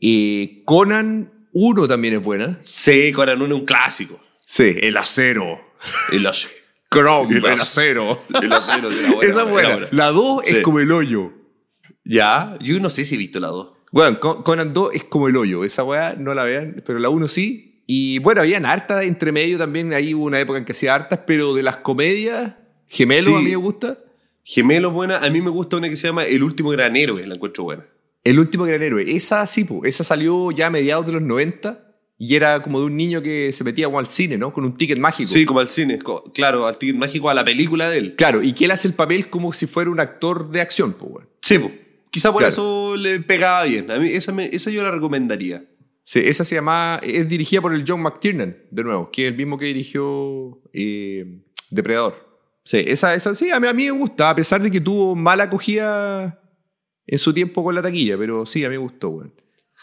Y 0.00 0.64
Conan 0.64 1.48
1 1.52 1.86
también 1.88 2.14
es 2.14 2.22
buena. 2.22 2.58
Sí, 2.60 3.12
Conan 3.12 3.40
1 3.40 3.54
es 3.54 3.60
un 3.60 3.66
clásico. 3.66 4.20
Sí, 4.44 4.74
El 4.80 4.96
Acero. 4.96 5.60
El 6.12 6.26
acero. 6.26 6.52
Chrome, 6.90 7.36
El 7.38 7.44
El 7.46 7.60
Acero. 7.60 8.22
El 8.42 8.52
acero, 8.52 8.88
buena, 8.90 9.20
Esa 9.22 9.42
es 9.44 9.48
buena. 9.48 9.68
buena. 9.76 9.88
La 9.92 10.06
2 10.10 10.42
Sí. 10.44 10.56
es 10.56 10.62
como 10.62 10.80
el 10.80 10.92
hoyo. 10.92 11.32
Ya, 12.04 12.56
yo 12.60 12.78
no 12.80 12.90
sé 12.90 13.04
si 13.04 13.14
he 13.14 13.18
visto 13.18 13.38
la 13.40 13.48
2. 13.48 13.72
Bueno, 13.92 14.18
Con- 14.20 14.42
Conan 14.42 14.74
2 14.74 14.90
es 14.94 15.04
como 15.04 15.28
el 15.28 15.36
hoyo. 15.36 15.64
Esa 15.64 15.84
weá 15.84 16.14
no 16.18 16.34
la 16.34 16.44
vean, 16.44 16.82
pero 16.84 16.98
la 16.98 17.08
1 17.10 17.28
sí. 17.28 17.84
Y 17.86 18.18
bueno, 18.18 18.40
habían 18.40 18.66
hartas 18.66 19.04
entre 19.04 19.32
medio 19.32 19.56
también. 19.58 19.92
Ahí 19.94 20.14
hubo 20.14 20.24
una 20.24 20.40
época 20.40 20.58
en 20.58 20.64
que 20.64 20.72
hacía 20.72 20.94
hartas, 20.94 21.20
pero 21.26 21.54
de 21.54 21.62
las 21.62 21.76
comedias, 21.78 22.54
Gemelo 22.88 23.22
Sí. 23.30 23.34
a 23.34 23.38
mí 23.38 23.50
me 23.50 23.56
gusta. 23.56 23.98
Gemelo 24.44 24.90
buena. 24.90 25.18
A 25.18 25.30
mí 25.30 25.40
me 25.40 25.50
gusta 25.50 25.76
una 25.76 25.88
que 25.88 25.96
se 25.96 26.08
llama 26.08 26.24
El 26.24 26.42
último 26.42 26.70
gran 26.70 26.96
héroe, 26.96 27.26
la 27.26 27.34
encuentro 27.34 27.64
buena. 27.64 27.86
El 28.24 28.38
último 28.38 28.64
gran 28.64 28.82
héroe. 28.82 29.04
Esa 29.16 29.46
sí, 29.46 29.64
po. 29.64 29.84
esa 29.84 30.04
salió 30.04 30.50
ya 30.52 30.66
a 30.68 30.70
mediados 30.70 31.06
de 31.06 31.12
los 31.12 31.22
90 31.22 31.88
y 32.18 32.36
era 32.36 32.62
como 32.62 32.78
de 32.80 32.86
un 32.86 32.96
niño 32.96 33.20
que 33.20 33.52
se 33.52 33.64
metía 33.64 33.86
como 33.86 33.98
al 33.98 34.06
cine, 34.06 34.38
¿no? 34.38 34.52
Con 34.52 34.64
un 34.64 34.74
ticket 34.74 34.98
mágico. 34.98 35.28
Sí, 35.28 35.44
como 35.44 35.58
al 35.60 35.68
cine. 35.68 35.98
Claro, 36.34 36.66
al 36.66 36.78
ticket 36.78 36.94
mágico 36.96 37.28
a 37.30 37.34
la 37.34 37.44
película 37.44 37.88
de 37.90 37.98
él. 37.98 38.14
Claro, 38.16 38.42
y 38.42 38.52
que 38.52 38.66
él 38.66 38.70
hace 38.70 38.86
el 38.86 38.94
papel 38.94 39.28
como 39.28 39.52
si 39.52 39.66
fuera 39.66 39.90
un 39.90 39.98
actor 39.98 40.50
de 40.50 40.60
acción, 40.60 40.92
pues. 40.92 41.26
Sí, 41.42 41.58
quizá 42.10 42.30
por 42.30 42.40
Claro. 42.42 42.52
eso 42.52 42.94
le 42.96 43.18
pegaba 43.20 43.64
bien. 43.64 43.90
A 43.90 43.98
mí 43.98 44.08
esa, 44.10 44.30
me- 44.32 44.46
esa 44.52 44.70
yo 44.70 44.82
la 44.84 44.92
recomendaría. 44.92 45.64
Sí, 46.04 46.20
esa 46.24 46.44
se 46.44 46.54
llama, 46.56 47.00
es 47.02 47.28
dirigida 47.28 47.60
por 47.60 47.74
el 47.74 47.84
John 47.86 48.02
McTiernan, 48.02 48.56
de 48.70 48.84
nuevo, 48.84 49.10
que 49.12 49.22
es 49.22 49.28
el 49.28 49.36
mismo 49.36 49.56
que 49.58 49.66
dirigió 49.66 50.60
eh, 50.72 51.40
Depredador. 51.70 52.31
Sí, 52.64 52.82
esa, 52.86 53.14
esa 53.14 53.34
sí, 53.34 53.50
a 53.50 53.58
mí, 53.58 53.66
a 53.66 53.72
mí 53.72 53.84
me 53.86 53.90
gusta, 53.90 54.30
a 54.30 54.34
pesar 54.36 54.62
de 54.62 54.70
que 54.70 54.80
tuvo 54.80 55.16
mala 55.16 55.44
acogida 55.44 56.40
en 57.06 57.18
su 57.18 57.32
tiempo 57.34 57.64
con 57.64 57.74
la 57.74 57.82
taquilla, 57.82 58.16
pero 58.16 58.46
sí, 58.46 58.64
a 58.64 58.68
mí 58.68 58.74
me 58.76 58.78
gustó, 58.82 59.08
weón. 59.10 59.34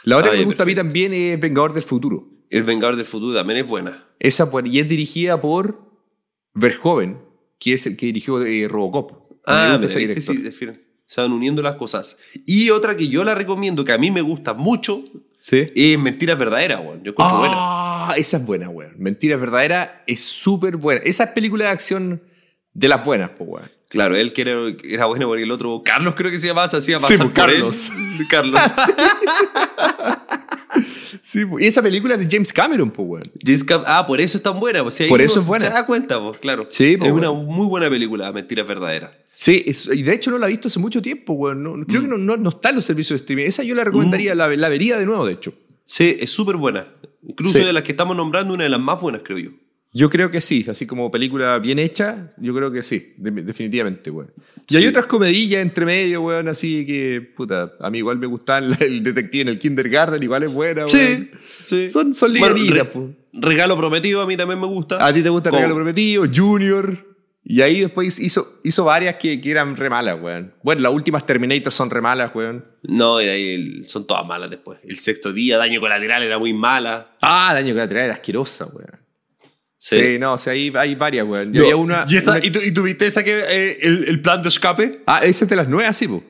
La 0.03 0.15
otra 0.17 0.29
Ah, 0.31 0.33
que 0.33 0.39
me 0.39 0.45
gusta 0.45 0.63
a 0.63 0.65
mí 0.65 0.75
también 0.75 1.13
es 1.13 1.37
Vengador 1.39 1.73
del 1.73 1.83
Futuro. 1.83 2.25
El 2.49 2.63
Vengador 2.63 2.95
del 2.95 3.05
Futuro 3.05 3.35
también 3.37 3.59
es 3.59 3.67
buena. 3.67 4.07
Esa, 4.17 4.49
pues, 4.49 4.65
y 4.67 4.79
es 4.79 4.87
dirigida 4.87 5.41
por 5.41 5.77
Verhoeven, 6.53 7.19
que 7.59 7.73
es 7.73 7.85
el 7.85 7.97
que 7.97 8.05
dirigió 8.07 8.41
eh, 8.45 8.67
Robocop. 8.67 9.11
Me 9.29 9.35
Ah, 9.45 9.77
gusta 9.81 9.99
mira, 9.99 10.13
ese 10.13 10.15
¿viste? 10.15 10.33
director. 10.33 10.75
Sí, 10.75 10.81
se 11.05 11.21
van 11.21 11.31
uniendo 11.33 11.61
las 11.61 11.75
cosas. 11.75 12.17
Y 12.45 12.69
otra 12.69 12.95
que 12.95 13.07
yo 13.09 13.23
la 13.23 13.35
recomiendo, 13.35 13.83
que 13.83 13.91
a 13.91 13.97
mí 13.97 14.09
me 14.11 14.21
gusta 14.21 14.53
mucho, 14.53 15.03
¿Sí? 15.37 15.71
es 15.75 15.97
Mentiras 15.99 16.37
Verdaderas, 16.39 16.79
weón. 16.81 17.03
Yo 17.03 17.11
encuentro 17.11 17.39
buena. 17.39 17.55
Ah, 17.57 18.13
esa 18.17 18.37
es 18.37 18.45
buena, 18.45 18.69
weón. 18.69 18.93
Mentiras 18.97 19.39
verdaderas 19.39 19.89
es 20.07 20.21
súper 20.21 20.77
buena. 20.77 21.01
Esa 21.03 21.25
es 21.25 21.29
película 21.31 21.65
de 21.65 21.71
acción 21.71 22.21
de 22.73 22.87
las 22.87 23.03
buenas, 23.05 23.31
pues, 23.37 23.49
weón. 23.49 23.71
Claro, 23.89 24.15
él 24.15 24.33
que 24.33 24.41
era, 24.43 24.53
era 24.83 25.05
bueno 25.05 25.25
porque 25.27 25.43
el 25.43 25.51
otro, 25.51 25.81
Carlos 25.83 26.13
creo 26.15 26.29
que 26.29 26.37
se 26.37 26.45
llamaba, 26.47 26.67
se 26.67 26.77
hacía 26.77 26.99
Sí, 26.99 27.03
pasar 27.17 27.17
por 27.17 27.27
él. 27.27 27.33
Carlos. 27.33 27.91
Carlos. 28.29 28.61
Sí, 31.21 31.43
y 31.59 31.65
esa 31.65 31.81
película 31.81 32.15
es 32.15 32.19
de 32.21 32.27
James 32.29 32.51
Cameron, 32.53 32.89
pues, 32.91 33.07
weón. 33.07 33.23
Jessica- 33.43 33.83
ah, 33.85 34.05
por 34.07 34.19
eso 34.21 34.37
es 34.37 34.43
tan 34.43 34.59
buena. 34.59 34.81
Pues, 34.83 34.95
si 34.95 35.05
Por 35.07 35.21
eso 35.21 35.39
es 35.39 35.45
buena. 35.45 35.65
Se 35.67 35.71
da 35.73 35.85
cuenta, 35.85 36.19
pues, 36.21 36.37
claro. 36.39 36.65
Sí, 36.69 36.95
pues, 36.97 37.09
es 37.09 37.15
una 37.15 37.31
muy 37.31 37.67
buena 37.67 37.89
película, 37.89 38.31
Mentiras 38.31 38.67
Verdaderas. 38.67 39.11
Sí, 39.33 39.63
es- 39.67 39.87
y 39.93 40.01
de 40.03 40.13
hecho 40.13 40.31
no 40.31 40.37
la 40.37 40.47
he 40.47 40.49
visto 40.49 40.67
hace 40.69 40.79
mucho 40.79 41.01
tiempo, 41.01 41.33
weón. 41.33 41.61
No- 41.63 41.85
creo 41.85 42.01
que 42.01 42.07
no, 42.07 42.17
no, 42.17 42.37
no 42.37 42.49
está 42.49 42.69
en 42.69 42.75
los 42.77 42.85
servicios 42.85 43.19
de 43.19 43.23
streaming. 43.23 43.45
Esa 43.45 43.63
yo 43.63 43.75
la 43.75 43.83
recomendaría, 43.83 44.33
la, 44.35 44.47
la 44.47 44.69
vería 44.69 44.97
de 44.97 45.05
nuevo, 45.05 45.25
de 45.25 45.33
hecho. 45.33 45.53
Sí, 45.85 46.17
es 46.19 46.31
súper 46.31 46.55
buena. 46.55 46.87
Incluso 47.27 47.57
Sí. 47.59 47.63
de 47.65 47.73
las 47.73 47.83
que 47.83 47.91
estamos 47.91 48.15
nombrando, 48.15 48.53
una 48.53 48.63
de 48.63 48.69
las 48.69 48.79
más 48.79 48.99
buenas, 49.01 49.21
creo 49.23 49.37
yo. 49.39 49.49
Yo 49.91 50.09
creo 50.09 50.29
que 50.29 50.39
sí, 50.39 50.65
así 50.69 50.85
como 50.85 51.09
película 51.09 51.57
bien 51.57 51.79
hecha, 51.79 52.31
yo 52.37 52.53
creo 52.53 52.71
que 52.71 52.83
sí, 52.83 53.13
de- 53.17 53.31
definitivamente, 53.43 54.11
weón. 54.11 54.31
Y 54.67 54.75
hay 54.75 54.83
Sí. 54.83 54.87
otras 54.89 55.07
comedillas 55.07 55.61
entre 55.63 55.83
medio, 55.83 56.21
weón, 56.21 56.47
así 56.47 56.85
que, 56.85 57.21
puta, 57.35 57.73
a 57.79 57.89
mí 57.89 57.97
igual 57.97 58.19
me 58.19 58.27
gustaban 58.27 58.69
la- 58.69 58.77
el 58.81 59.01
detective 59.03 59.41
en 59.41 59.47
el 59.47 59.57
kindergarten, 59.57 60.21
igual 60.21 60.43
es 60.43 60.53
buena, 60.53 60.85
weón. 60.85 61.29
sí. 61.65 61.89
Son, 61.89 62.13
son 62.13 62.33
Bueno, 62.37 62.55
re- 62.55 62.85
po. 62.85 63.09
Regalo 63.33 63.75
prometido 63.77 64.21
a 64.21 64.27
mí 64.27 64.37
también 64.37 64.59
me 64.59 64.67
gusta. 64.67 65.03
A 65.03 65.11
ti 65.13 65.23
te 65.23 65.29
gusta 65.29 65.49
regalo 65.51 65.73
prometido, 65.75 66.23
Junior. 66.33 67.07
Y 67.43 67.61
ahí 67.61 67.79
después 67.79 68.19
hizo, 68.19 68.59
hizo 68.63 68.85
varias 68.85 69.15
que, 69.15 69.41
que 69.41 69.49
eran 69.49 69.75
re 69.75 69.89
malas, 69.89 70.21
weón. 70.21 70.53
Bueno, 70.61 70.81
las 70.81 70.93
últimas 70.93 71.25
Terminator 71.25 71.73
son 71.73 71.89
re 71.89 71.99
malas, 72.01 72.29
weón. 72.35 72.63
No, 72.83 73.19
y 73.21 73.25
ahí 73.25 73.49
el- 73.55 73.87
son 73.87 74.05
todas 74.05 74.23
malas 74.25 74.51
después. 74.51 74.79
El 74.83 74.97
sexto 74.97 75.33
día, 75.33 75.57
daño 75.57 75.79
colateral, 75.79 76.21
era 76.21 76.37
muy 76.37 76.53
mala. 76.53 77.15
Ah, 77.23 77.51
daño 77.55 77.73
que 77.73 77.81
era 77.81 78.11
asquerosa, 78.11 78.67
weón. 78.67 78.98
Sí, 79.81 80.17
no, 80.19 80.33
o 80.33 80.37
sea, 80.37 80.51
hay, 80.53 80.71
hay 80.75 80.93
varias, 80.95 81.25
weón. 81.25 81.53
No, 81.53 81.61
había 81.61 81.75
una, 81.77 82.05
¿Y, 82.07 82.17
esa, 82.17 82.31
una- 82.31 82.45
¿y, 82.45 82.51
tú, 82.51 82.59
y 82.61 82.71
tú 82.73 82.83
viste 82.83 83.07
esa 83.07 83.23
que 83.23 83.39
eh, 83.49 83.77
el, 83.81 84.03
el 84.09 84.21
plan 84.21 84.41
de 84.43 84.49
escape? 84.49 85.01
Ah, 85.07 85.21
esa 85.23 85.45
es 85.45 85.49
de 85.49 85.55
las 85.55 85.69
nuevas, 85.69 85.95
sí, 85.97 86.07
po. 86.07 86.21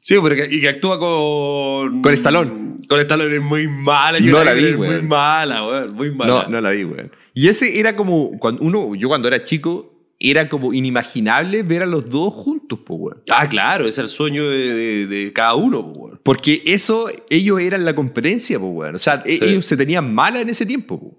Sí, 0.00 0.16
porque, 0.20 0.46
y 0.50 0.60
que 0.60 0.68
actúa 0.68 0.98
con. 0.98 2.02
Con 2.02 2.12
Stallone. 2.14 2.76
Con 2.88 3.00
Stallone 3.00 3.36
es 3.36 3.42
muy 3.42 3.68
mala. 3.68 4.18
yo 4.18 4.32
No 4.32 4.44
la 4.44 4.52
vi, 4.52 4.72
Muy 4.74 5.02
mala, 5.02 5.66
weón. 5.66 5.94
Muy 5.94 6.10
mala. 6.12 6.32
No, 6.44 6.48
no 6.48 6.60
la 6.60 6.70
vi, 6.70 6.84
weón. 6.84 7.10
Y 7.32 7.48
ese 7.48 7.78
era 7.78 7.94
como, 7.96 8.38
cuando 8.38 8.62
uno, 8.62 8.94
yo 8.96 9.08
cuando 9.08 9.28
era 9.28 9.42
chico, 9.44 9.92
era 10.18 10.48
como 10.48 10.72
inimaginable 10.72 11.62
ver 11.62 11.82
a 11.82 11.86
los 11.86 12.08
dos 12.08 12.32
juntos, 12.34 12.78
po, 12.80 12.94
weón. 12.94 13.22
Ah, 13.30 13.48
claro, 13.48 13.84
ese 13.86 14.00
es 14.00 14.04
el 14.04 14.08
sueño 14.08 14.48
de, 14.48 14.74
de- 14.74 15.06
de 15.06 15.32
cada 15.32 15.54
uno, 15.54 15.84
pues, 15.92 15.96
weón. 15.98 16.20
Porque 16.22 16.62
eso, 16.66 17.08
ellos 17.30 17.60
eran 17.60 17.84
la 17.84 17.94
competencia, 17.94 18.58
po, 18.58 18.66
weón. 18.66 18.96
O 18.96 18.98
sea, 18.98 19.22
Sí. 19.24 19.38
ellos 19.42 19.64
se 19.66 19.76
tenían 19.76 20.12
mala 20.14 20.40
en 20.40 20.48
ese 20.48 20.66
tiempo, 20.66 20.98
po. 21.00 21.18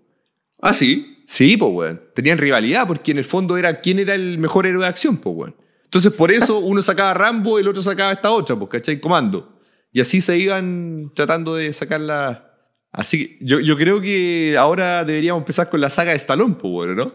Ah, 0.61 0.73
sí. 0.73 1.13
Sí, 1.29 1.57
pues, 1.57 1.71
weón. 1.73 2.01
Tenían 2.15 2.37
rivalidad 2.37 2.87
porque 2.87 3.11
en 3.11 3.17
el 3.17 3.25
fondo 3.25 3.57
era 3.57 3.75
quién 3.79 3.99
era 3.99 4.15
el 4.15 4.37
mejor 4.37 4.65
héroe 4.65 4.83
de 4.83 4.87
acción, 4.87 5.17
pues, 5.17 5.35
weón. 5.35 5.55
Entonces, 5.83 6.13
por 6.13 6.31
eso 6.31 6.59
uno 6.71 6.81
sacaba 6.81 7.11
a 7.11 7.13
Rambo 7.13 7.59
y 7.59 7.61
el 7.61 7.67
otro 7.67 7.81
sacaba 7.81 8.11
a 8.11 8.13
esta 8.13 8.31
otra, 8.31 8.55
pues, 8.55 8.71
¿cachai? 8.71 9.01
Comando. 9.01 9.59
Y 9.91 9.99
así 9.99 10.21
se 10.21 10.37
iban 10.37 11.11
tratando 11.13 11.55
de 11.55 11.73
sacarla. 11.73 12.53
Así 12.93 13.37
que 13.37 13.45
yo, 13.45 13.59
yo 13.59 13.75
creo 13.75 13.99
que 13.99 14.55
ahora 14.57 15.03
deberíamos 15.03 15.41
empezar 15.41 15.69
con 15.69 15.81
la 15.81 15.89
saga 15.89 16.11
de 16.11 16.17
Stallone, 16.17 16.55
pues, 16.55 16.73
weón, 16.73 16.95
¿no? 16.95 17.07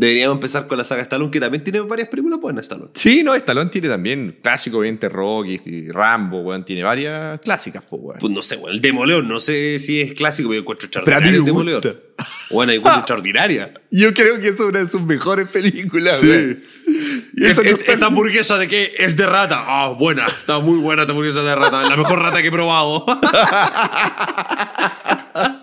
Deberíamos 0.00 0.36
empezar 0.36 0.68
con 0.68 0.78
la 0.78 0.84
saga 0.84 1.02
Stallone, 1.02 1.28
que 1.32 1.40
también 1.40 1.64
tiene 1.64 1.80
varias 1.80 2.08
películas 2.08 2.38
buenas, 2.38 2.62
Stallone. 2.66 2.90
Sí, 2.94 3.24
no, 3.24 3.34
Stallone 3.34 3.68
tiene 3.68 3.88
también 3.88 4.38
clásico, 4.40 4.78
obviamente, 4.78 5.08
Rocky, 5.08 5.90
Rambo, 5.90 6.38
weón. 6.42 6.64
Tiene 6.64 6.84
varias 6.84 7.40
clásicas, 7.40 7.84
pues, 7.84 8.00
weón. 8.00 8.18
Pues 8.20 8.32
no 8.32 8.40
sé, 8.40 8.58
weón. 8.58 8.74
El 8.74 8.80
Demoleón, 8.80 9.26
no 9.26 9.40
sé 9.40 9.80
si 9.80 10.00
es 10.00 10.12
clásico, 10.14 10.50
pero 10.50 10.58
yo 10.58 10.60
encuentro 10.60 10.88
Pero 11.04 11.16
a 11.16 11.20
mí 11.20 11.26
extraordinaria 11.26 11.32
me 11.32 11.38
el 11.38 11.44
Demoleón. 11.44 11.82
Bueno, 12.52 12.72
yo 12.72 12.78
encuentro 12.78 13.00
extraordinaria. 13.00 13.74
Yo 13.90 14.14
creo 14.14 14.38
que 14.38 14.48
es 14.48 14.60
una 14.60 14.84
de 14.84 14.88
sus 14.88 15.02
mejores 15.02 15.48
películas, 15.48 16.18
Sí. 16.20 16.28
weón. 16.28 16.62
Es- 17.36 17.58
esta 17.58 18.06
hamburguesa 18.06 18.56
de 18.56 18.68
qué? 18.68 18.92
Es 18.98 19.16
de 19.16 19.26
rata. 19.26 19.64
Ah, 19.66 19.88
buena. 19.98 20.26
Está 20.26 20.60
muy 20.60 20.78
buena 20.78 21.02
esta 21.02 21.10
hamburguesa 21.12 21.42
de 21.42 21.56
rata. 21.56 21.82
La 21.88 21.96
mejor 21.96 22.20
rata 22.20 22.40
que 22.40 22.48
he 22.48 22.52
probado. 22.52 23.04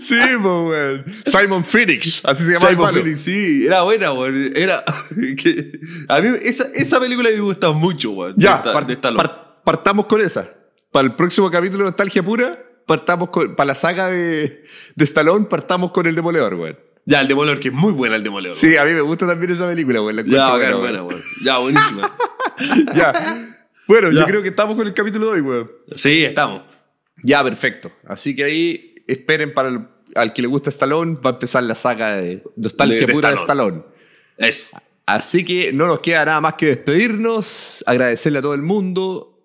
Sí, 0.00 0.16
pues. 0.42 1.00
Simon 1.24 1.64
Phoenix, 1.64 2.20
así 2.24 2.44
se 2.44 2.54
llama. 2.54 2.68
Simon. 2.70 2.92
Phoenix, 2.94 3.20
sí. 3.20 3.66
Era 3.66 3.82
buena, 3.82 4.12
weón. 4.12 4.52
Era... 4.54 4.82
que- 5.36 5.80
A 6.08 6.20
mí 6.20 6.28
esa, 6.42 6.64
esa 6.74 7.00
película 7.00 7.30
me 7.30 7.40
gusta 7.40 7.72
mucho, 7.72 8.12
weón. 8.12 8.34
Ya, 8.36 8.52
de, 8.52 8.56
esta- 8.58 8.72
par- 8.72 8.86
de 8.86 8.92
Stallone. 8.94 9.22
par- 9.22 9.60
partamos 9.64 10.06
con 10.06 10.20
esa. 10.20 10.48
Para 10.92 11.06
el 11.06 11.14
próximo 11.14 11.50
capítulo 11.50 11.84
de 11.84 11.90
Nostalgia 11.90 12.22
Pura, 12.22 12.58
partamos 12.86 13.30
con. 13.30 13.54
Para 13.56 13.68
la 13.68 13.74
saga 13.74 14.08
de, 14.08 14.62
de 14.94 15.04
Stallone, 15.04 15.46
partamos 15.46 15.90
con 15.92 16.06
el 16.06 16.14
Demoledor, 16.14 16.54
weón. 16.54 16.78
Ya, 17.04 17.20
el 17.22 17.28
Demoledor, 17.28 17.58
que 17.58 17.68
es 17.68 17.74
muy 17.74 17.92
buena 17.92 18.16
el 18.16 18.22
Demoledor. 18.22 18.56
Sí, 18.56 18.76
a 18.76 18.84
mí 18.84 18.92
me 18.92 19.00
gusta 19.00 19.26
también 19.26 19.50
esa 19.52 19.66
película, 19.66 20.00
weón. 20.02 20.16
la 20.16 20.22
Ya, 20.22 20.50
buena, 20.54 20.76
buena, 20.76 21.02
weón. 21.02 21.20
Ya, 21.42 21.58
buenísima. 21.58 22.14
Ya. 22.94 23.12
Bueno, 23.86 24.10
Ya. 24.10 24.20
yo 24.20 24.26
creo 24.26 24.42
que 24.42 24.48
estamos 24.48 24.76
con 24.76 24.86
el 24.86 24.92
capítulo 24.94 25.26
de 25.26 25.32
hoy, 25.34 25.40
weón. 25.40 25.70
sí, 25.96 26.24
estamos. 26.24 26.62
Ya, 27.22 27.42
perfecto. 27.42 27.90
Así 28.06 28.34
que 28.36 28.44
ahí 28.44 28.87
esperen 29.08 29.52
para 29.52 29.70
el, 29.70 29.80
al 30.14 30.32
que 30.32 30.42
le 30.42 30.48
gusta 30.48 30.70
Stallone, 30.70 31.16
va 31.24 31.30
a 31.30 31.32
empezar 31.34 31.62
la 31.64 31.74
saga 31.74 32.16
de 32.16 32.44
Nostalgia 32.56 33.00
De- 33.00 33.06
de 33.06 33.12
Pura 33.12 33.30
de 33.30 33.36
Stallone. 33.36 33.78
Stallone. 33.78 34.48
Eso. 34.50 34.78
Así 35.06 35.44
que 35.44 35.72
no 35.72 35.86
nos 35.86 36.00
queda 36.00 36.24
nada 36.24 36.40
más 36.40 36.54
que 36.54 36.66
despedirnos, 36.66 37.82
agradecerle 37.86 38.38
a 38.38 38.42
todo 38.42 38.54
el 38.54 38.62
mundo. 38.62 39.40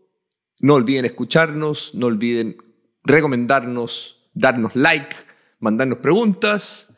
No 0.59 0.75
olviden 0.75 1.05
escucharnos, 1.05 1.95
no 1.95 2.07
olviden 2.07 2.57
recomendarnos, 3.03 4.29
darnos 4.33 4.75
like, 4.75 5.15
mandarnos 5.59 5.99
preguntas 5.99 6.95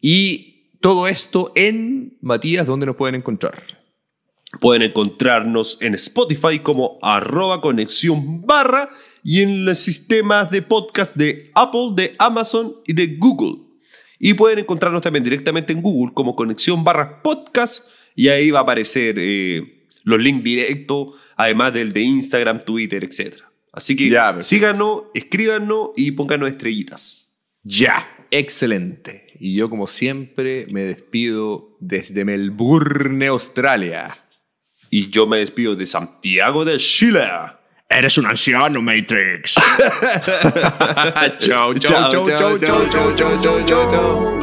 y 0.00 0.76
todo 0.80 1.08
esto 1.08 1.52
en 1.54 2.18
Matías, 2.20 2.66
¿dónde 2.66 2.86
nos 2.86 2.96
pueden 2.96 3.14
encontrar? 3.16 3.62
Pueden 4.60 4.82
encontrarnos 4.82 5.78
en 5.82 5.94
Spotify 5.94 6.60
como 6.60 6.98
arroba 7.02 7.60
conexión 7.60 8.42
barra 8.46 8.88
y 9.22 9.42
en 9.42 9.64
los 9.64 9.78
sistemas 9.78 10.50
de 10.50 10.62
podcast 10.62 11.14
de 11.16 11.50
Apple, 11.54 11.90
de 11.94 12.14
Amazon 12.18 12.76
y 12.86 12.92
de 12.92 13.16
Google. 13.18 13.62
Y 14.18 14.34
pueden 14.34 14.58
encontrarnos 14.60 15.02
también 15.02 15.24
directamente 15.24 15.72
en 15.72 15.82
Google 15.82 16.12
como 16.12 16.34
conexión 16.34 16.82
barra 16.82 17.22
podcast 17.22 17.88
y 18.16 18.28
ahí 18.28 18.50
va 18.50 18.60
a 18.60 18.62
aparecer 18.62 19.16
eh, 19.18 19.86
los 20.02 20.18
links 20.18 20.42
directos, 20.42 21.14
además 21.36 21.72
del 21.72 21.92
de 21.92 22.00
Instagram, 22.00 22.64
Twitter, 22.64 23.04
etc. 23.04 23.42
Así 23.72 23.94
que 23.94 24.08
Ya, 24.08 24.40
síganos, 24.40 25.02
escríbanos 25.14 25.90
y 25.96 26.10
pónganos 26.12 26.50
estrellitas. 26.50 27.36
Ya, 27.62 28.08
excelente. 28.30 29.26
Y 29.38 29.54
yo 29.54 29.70
como 29.70 29.86
siempre 29.86 30.66
me 30.70 30.82
despido 30.82 31.76
desde 31.78 32.24
Melbourne, 32.24 33.26
Australia. 33.28 34.16
Y 34.90 35.10
yo 35.10 35.26
me 35.26 35.38
despido 35.38 35.76
de 35.76 35.86
Santiago 35.86 36.64
de 36.64 36.78
Chile. 36.78 37.28
Eres 37.90 38.18
un 38.18 38.26
anciano, 38.26 38.82
Matrix. 38.82 39.54
chau, 41.38 41.72
chau, 41.74 42.10
chau, 42.10 42.26
chau, 42.36 42.58
chau, 42.58 42.86
chau, 42.90 43.40
chau, 43.40 43.64
chau, 43.64 43.90
chau. 43.90 44.38